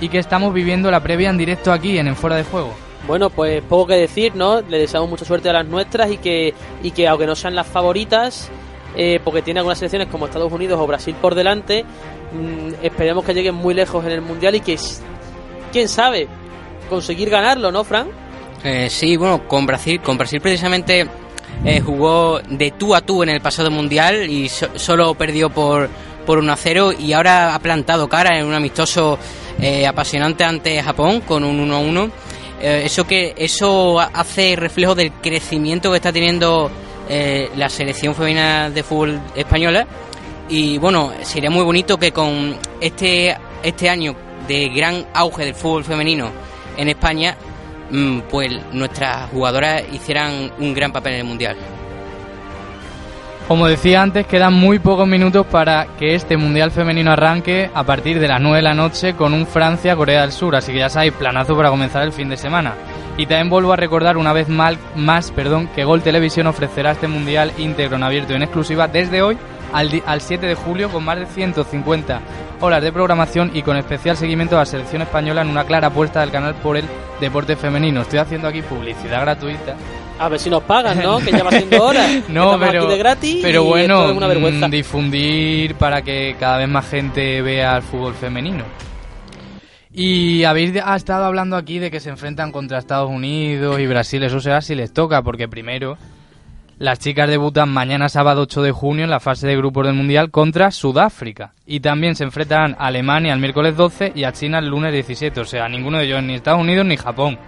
[0.00, 2.89] y que estamos viviendo la previa en directo aquí en En Fuera de Juego.
[3.06, 4.60] Bueno, pues poco que decir, ¿no?
[4.60, 7.66] Le deseamos mucha suerte a las nuestras y que, y que aunque no sean las
[7.66, 8.48] favoritas,
[8.96, 13.34] eh, porque tiene algunas selecciones como Estados Unidos o Brasil por delante, mm, esperemos que
[13.34, 14.78] lleguen muy lejos en el Mundial y que,
[15.72, 16.28] quién sabe,
[16.88, 18.08] conseguir ganarlo, ¿no, Fran?
[18.64, 21.06] Eh, sí, bueno, con Brasil, con Brasil precisamente
[21.64, 25.88] eh, jugó de tú a tú en el pasado Mundial y so- solo perdió por,
[26.26, 29.18] por 1 a 0 y ahora ha plantado cara en un amistoso
[29.58, 32.10] eh, apasionante ante Japón con un 1 a 1.
[32.60, 36.70] Eh, eso que eso hace reflejo del crecimiento que está teniendo
[37.08, 39.86] eh, la selección femenina de fútbol española.
[40.48, 44.14] Y bueno sería muy bonito que con este este año
[44.48, 46.30] de gran auge del fútbol femenino
[46.76, 47.36] en España
[47.90, 51.56] mm, pues nuestras jugadoras hicieran un gran papel en el mundial
[53.50, 58.20] Como decía antes, quedan muy pocos minutos para que este Mundial Femenino arranque a partir
[58.20, 61.14] de las 9 de la noche con un Francia-Corea del Sur, así que ya sabéis,
[61.14, 62.74] planazo para comenzar el fin de semana.
[63.16, 67.52] Y también vuelvo a recordar una vez más perdón, que Gol Televisión ofrecerá este Mundial
[67.58, 69.36] íntegro en abierto y en exclusiva desde hoy
[69.72, 72.20] al, al 7 de julio con más de 150
[72.60, 76.20] horas de programación y con especial seguimiento a la selección española en una clara apuesta
[76.20, 76.84] del canal por el
[77.20, 78.02] deporte femenino.
[78.02, 79.74] Estoy haciendo aquí publicidad gratuita.
[80.20, 81.18] A ver si nos pagan, ¿no?
[81.18, 82.06] Que ya va siendo hora.
[82.28, 84.68] No, pero, aquí de gratis pero bueno, es una vergüenza.
[84.68, 88.64] mm, difundir para que cada vez más gente vea el fútbol femenino.
[89.90, 94.22] Y habéis ha estado hablando aquí de que se enfrentan contra Estados Unidos y Brasil,
[94.22, 95.96] eso será si les toca, porque primero
[96.78, 100.30] las chicas debutan mañana sábado 8 de junio en la fase de grupos del Mundial
[100.30, 101.54] contra Sudáfrica.
[101.66, 105.40] Y también se enfrentarán a Alemania el miércoles 12 y a China el lunes 17.
[105.40, 107.38] O sea, ninguno de ellos, ni Estados Unidos ni Japón.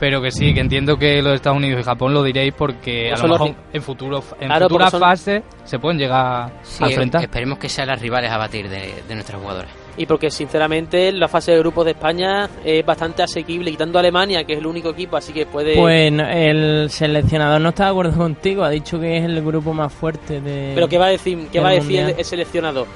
[0.00, 3.16] Pero que sí, que entiendo que los Estados Unidos y Japón lo diréis porque a
[3.16, 6.84] Son lo mejor en, futuro, en Claro, futuras porque son- fases se pueden llegar Sí,
[6.84, 7.22] a enfrentar.
[7.22, 11.26] esperemos que sean las rivales a batir de, de nuestras jugadoras Y porque sinceramente la
[11.26, 14.90] fase de grupos de España es bastante asequible, quitando a Alemania, que es el único
[14.90, 15.74] equipo, así que puede...
[15.74, 19.92] Pues el seleccionador no está de acuerdo contigo, ha dicho que es el grupo más
[19.92, 20.70] fuerte de...
[20.76, 22.86] Pero ¿qué va a decir, qué va a decir el, el seleccionador?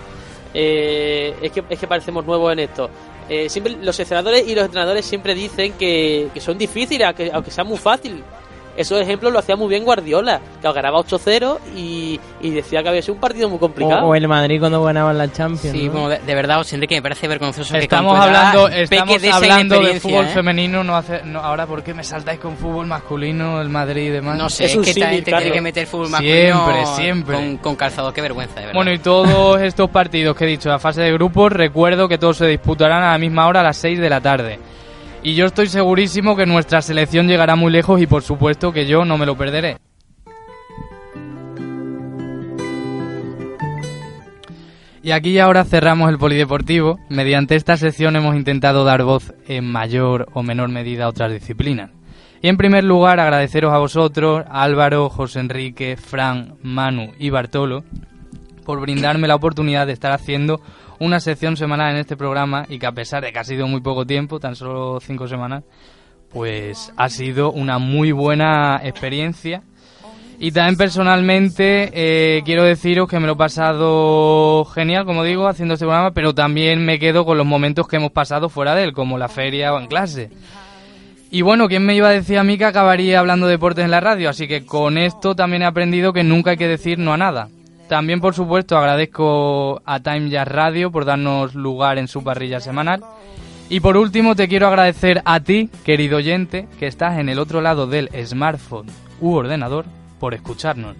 [0.54, 2.88] Eh, es, que, es que parecemos nuevos en esto.
[3.32, 7.50] Eh, siempre Los seleccionadores y los entrenadores siempre dicen que, que son difíciles, aunque, aunque
[7.50, 8.22] sea muy fácil.
[8.76, 13.02] Esos ejemplos lo hacía muy bien Guardiola, que ganaba 8-0 y, y decía que había
[13.02, 14.06] sido un partido muy complicado.
[14.06, 15.76] o, o el Madrid cuando ganaba la Champions.
[15.76, 15.92] Sí, ¿no?
[15.92, 19.30] bueno, de, de verdad, José Enrique, me parece vergonzoso que Estamos edad hablando, estamos de
[19.30, 20.28] hablando de fútbol ¿eh?
[20.28, 24.08] femenino, no hace, no, ahora ¿por qué me saltáis con fútbol masculino, el Madrid y
[24.10, 24.38] demás?
[24.38, 25.42] No sé, Es es, un que esta símil, gente Carlos.
[25.44, 27.34] tiene que meter fútbol Siempre, masculino siempre.
[27.36, 28.74] Con, con calzado, qué vergüenza, de verdad.
[28.74, 32.38] Bueno, y todos estos partidos que he dicho, la fase de grupos, recuerdo que todos
[32.38, 34.58] se disputarán a la misma hora, a las 6 de la tarde.
[35.24, 39.04] Y yo estoy segurísimo que nuestra selección llegará muy lejos y por supuesto que yo
[39.04, 39.76] no me lo perderé.
[45.04, 46.98] Y aquí y ahora cerramos el polideportivo.
[47.08, 51.90] Mediante esta sección hemos intentado dar voz en mayor o menor medida a otras disciplinas.
[52.40, 57.84] Y en primer lugar agradeceros a vosotros, Álvaro, José Enrique, Fran, Manu y Bartolo,
[58.64, 60.60] por brindarme la oportunidad de estar haciendo
[60.98, 63.80] una sección semanal en este programa y que a pesar de que ha sido muy
[63.80, 65.64] poco tiempo, tan solo cinco semanas,
[66.30, 69.62] pues ha sido una muy buena experiencia.
[70.38, 75.74] Y también personalmente eh, quiero deciros que me lo he pasado genial, como digo, haciendo
[75.74, 78.92] este programa, pero también me quedo con los momentos que hemos pasado fuera de él,
[78.92, 80.30] como la feria o en clase.
[81.30, 83.90] Y bueno, ¿quién me iba a decir a mí que acabaría hablando de deportes en
[83.90, 84.28] la radio?
[84.28, 87.48] Así que con esto también he aprendido que nunca hay que decir no a nada.
[87.92, 93.04] También, por supuesto, agradezco a Time Jazz Radio por darnos lugar en su parrilla semanal.
[93.68, 97.60] Y por último, te quiero agradecer a ti, querido oyente, que estás en el otro
[97.60, 98.86] lado del smartphone
[99.20, 99.84] u ordenador,
[100.18, 100.96] por escucharnos.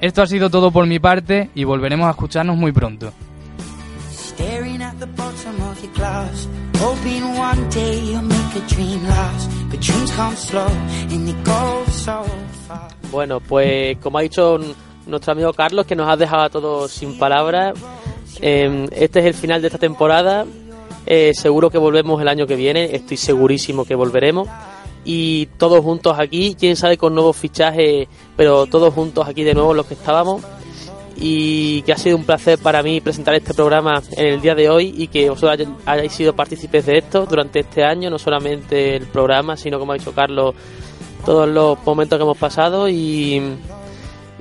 [0.00, 3.12] Esto ha sido todo por mi parte y volveremos a escucharnos muy pronto.
[4.10, 6.48] Staring at the bottom of your glass,
[6.80, 9.48] hoping one day you'll make a dream last.
[9.70, 10.66] But dreams come slow
[11.12, 12.24] and they go so
[12.66, 12.96] fast.
[13.12, 14.58] Bueno, pues como ha dicho
[15.06, 17.74] nuestro amigo Carlos, que nos ha dejado a todos sin palabras,
[18.40, 20.46] eh, este es el final de esta temporada.
[21.06, 24.48] Eh, seguro que volvemos el año que viene, estoy segurísimo que volveremos.
[25.06, 29.74] y todos juntos aquí, quién sabe con nuevos fichajes, pero todos juntos aquí de nuevo
[29.74, 30.40] los que estábamos
[31.16, 34.68] y que ha sido un placer para mí presentar este programa en el día de
[34.68, 39.06] hoy y que vosotros hayáis sido partícipes de esto durante este año, no solamente el
[39.06, 40.54] programa, sino como ha dicho Carlos,
[41.24, 43.42] todos los momentos que hemos pasado y,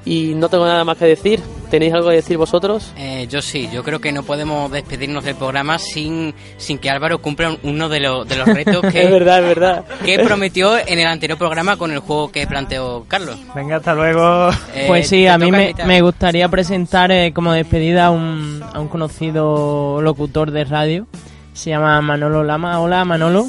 [0.05, 1.39] y no tengo nada más que decir.
[1.71, 2.93] ¿Tenéis algo que decir vosotros?
[2.97, 7.17] Eh, yo sí, yo creo que no podemos despedirnos del programa sin, sin que Álvaro
[7.17, 9.85] cumpla un- uno de, los de los retos Es que, verdad, es verdad.
[10.05, 13.39] que prometió en el anterior programa con el juego que planteó Carlos.
[13.55, 14.49] Venga, hasta luego.
[14.75, 18.79] Eh, Pues sí, a mí me, me gustaría presentar eh, como despedida a un, a
[18.79, 21.07] un conocido locutor de radio.
[21.53, 22.79] Se llama Manolo Lama.
[22.81, 23.47] Hola, Manolo.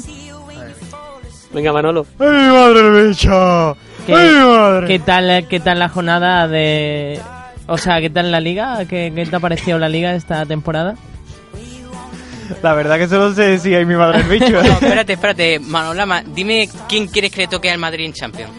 [1.53, 2.05] Venga, Manolo.
[2.19, 3.77] ¡Ay, madre bicho!
[4.05, 7.19] ¿Qué, tal, ¿Qué tal la jornada de...
[7.67, 8.85] O sea, ¿qué tal la liga?
[8.87, 10.95] ¿Qué, qué te ha parecido la liga esta temporada?
[12.61, 14.51] La verdad que solo sé si hay mi madre el bicho.
[14.63, 18.51] No, espérate, espérate, Manolama, dime quién quieres que le toque al Madrid en Champions.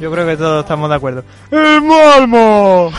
[0.00, 1.24] Yo creo que todos estamos de acuerdo.
[1.50, 2.90] ¡El Malmo!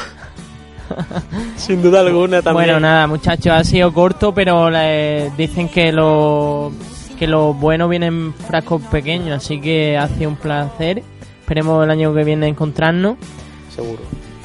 [1.57, 2.67] Sin duda alguna también.
[2.67, 6.71] Bueno, nada, muchachos, ha sido corto, pero eh, dicen que lo,
[7.19, 11.03] que lo bueno viene en frascos pequeños, así que ha sido un placer.
[11.47, 13.15] Esperemos el año que viene encontrarnos.
[13.73, 13.99] Seguro.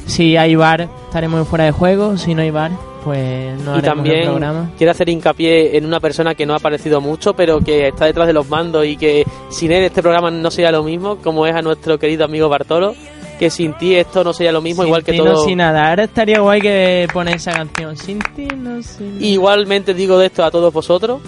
[0.06, 2.16] Si hay bar, estaremos fuera de juego.
[2.16, 2.70] Si no hay bar,
[3.02, 4.30] pues no y también
[4.78, 8.28] quiero hacer hincapié en una persona que no ha aparecido mucho, pero que está detrás
[8.28, 11.56] de los mandos y que sin él este programa no sería lo mismo, como es
[11.56, 12.94] a nuestro querido amigo Bartolo,
[13.36, 15.32] que sin ti esto no sería lo mismo, Sin igual que todo.
[15.32, 15.88] no, sin nada.
[15.90, 17.96] Ahora estaría guay que poner esa canción.
[17.96, 19.26] Sin ti, no sin nada.
[19.26, 21.20] Igualmente digo de esto a todos vosotros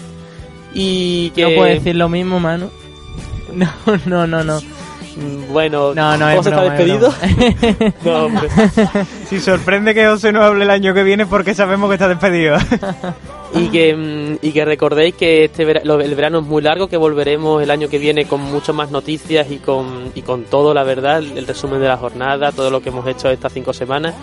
[0.73, 2.69] y que No puedo decir lo mismo, mano.
[3.53, 3.67] No,
[4.05, 4.59] no, no, no.
[5.15, 7.13] Mm, bueno, No, no, es broma, despedido.
[8.03, 8.49] no, hombre.
[9.29, 12.57] Si sorprende que José no hable el año que viene porque sabemos que está despedido.
[13.53, 16.87] y que mm, y que recordéis que este vera- lo- el verano es muy largo,
[16.87, 20.73] que volveremos el año que viene con muchas más noticias y con y con todo,
[20.73, 23.71] la verdad, el, el resumen de la jornada, todo lo que hemos hecho estas cinco
[23.73, 24.13] semanas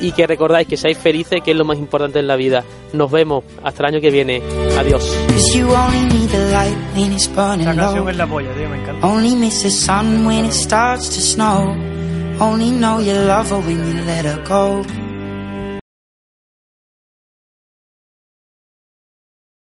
[0.00, 2.64] y que recordáis que seáis felices, que es lo más importante en la vida.
[2.92, 4.42] Nos vemos hasta el año que viene.
[4.78, 5.02] Adiós.
[5.28, 8.08] Cause you only need the light when it's burning Esta canción low.
[8.10, 9.06] es la polla, tío, me encanta.
[9.06, 11.74] Only miss the sun when it starts to snow.
[12.38, 14.82] Only know you love her when you let her go.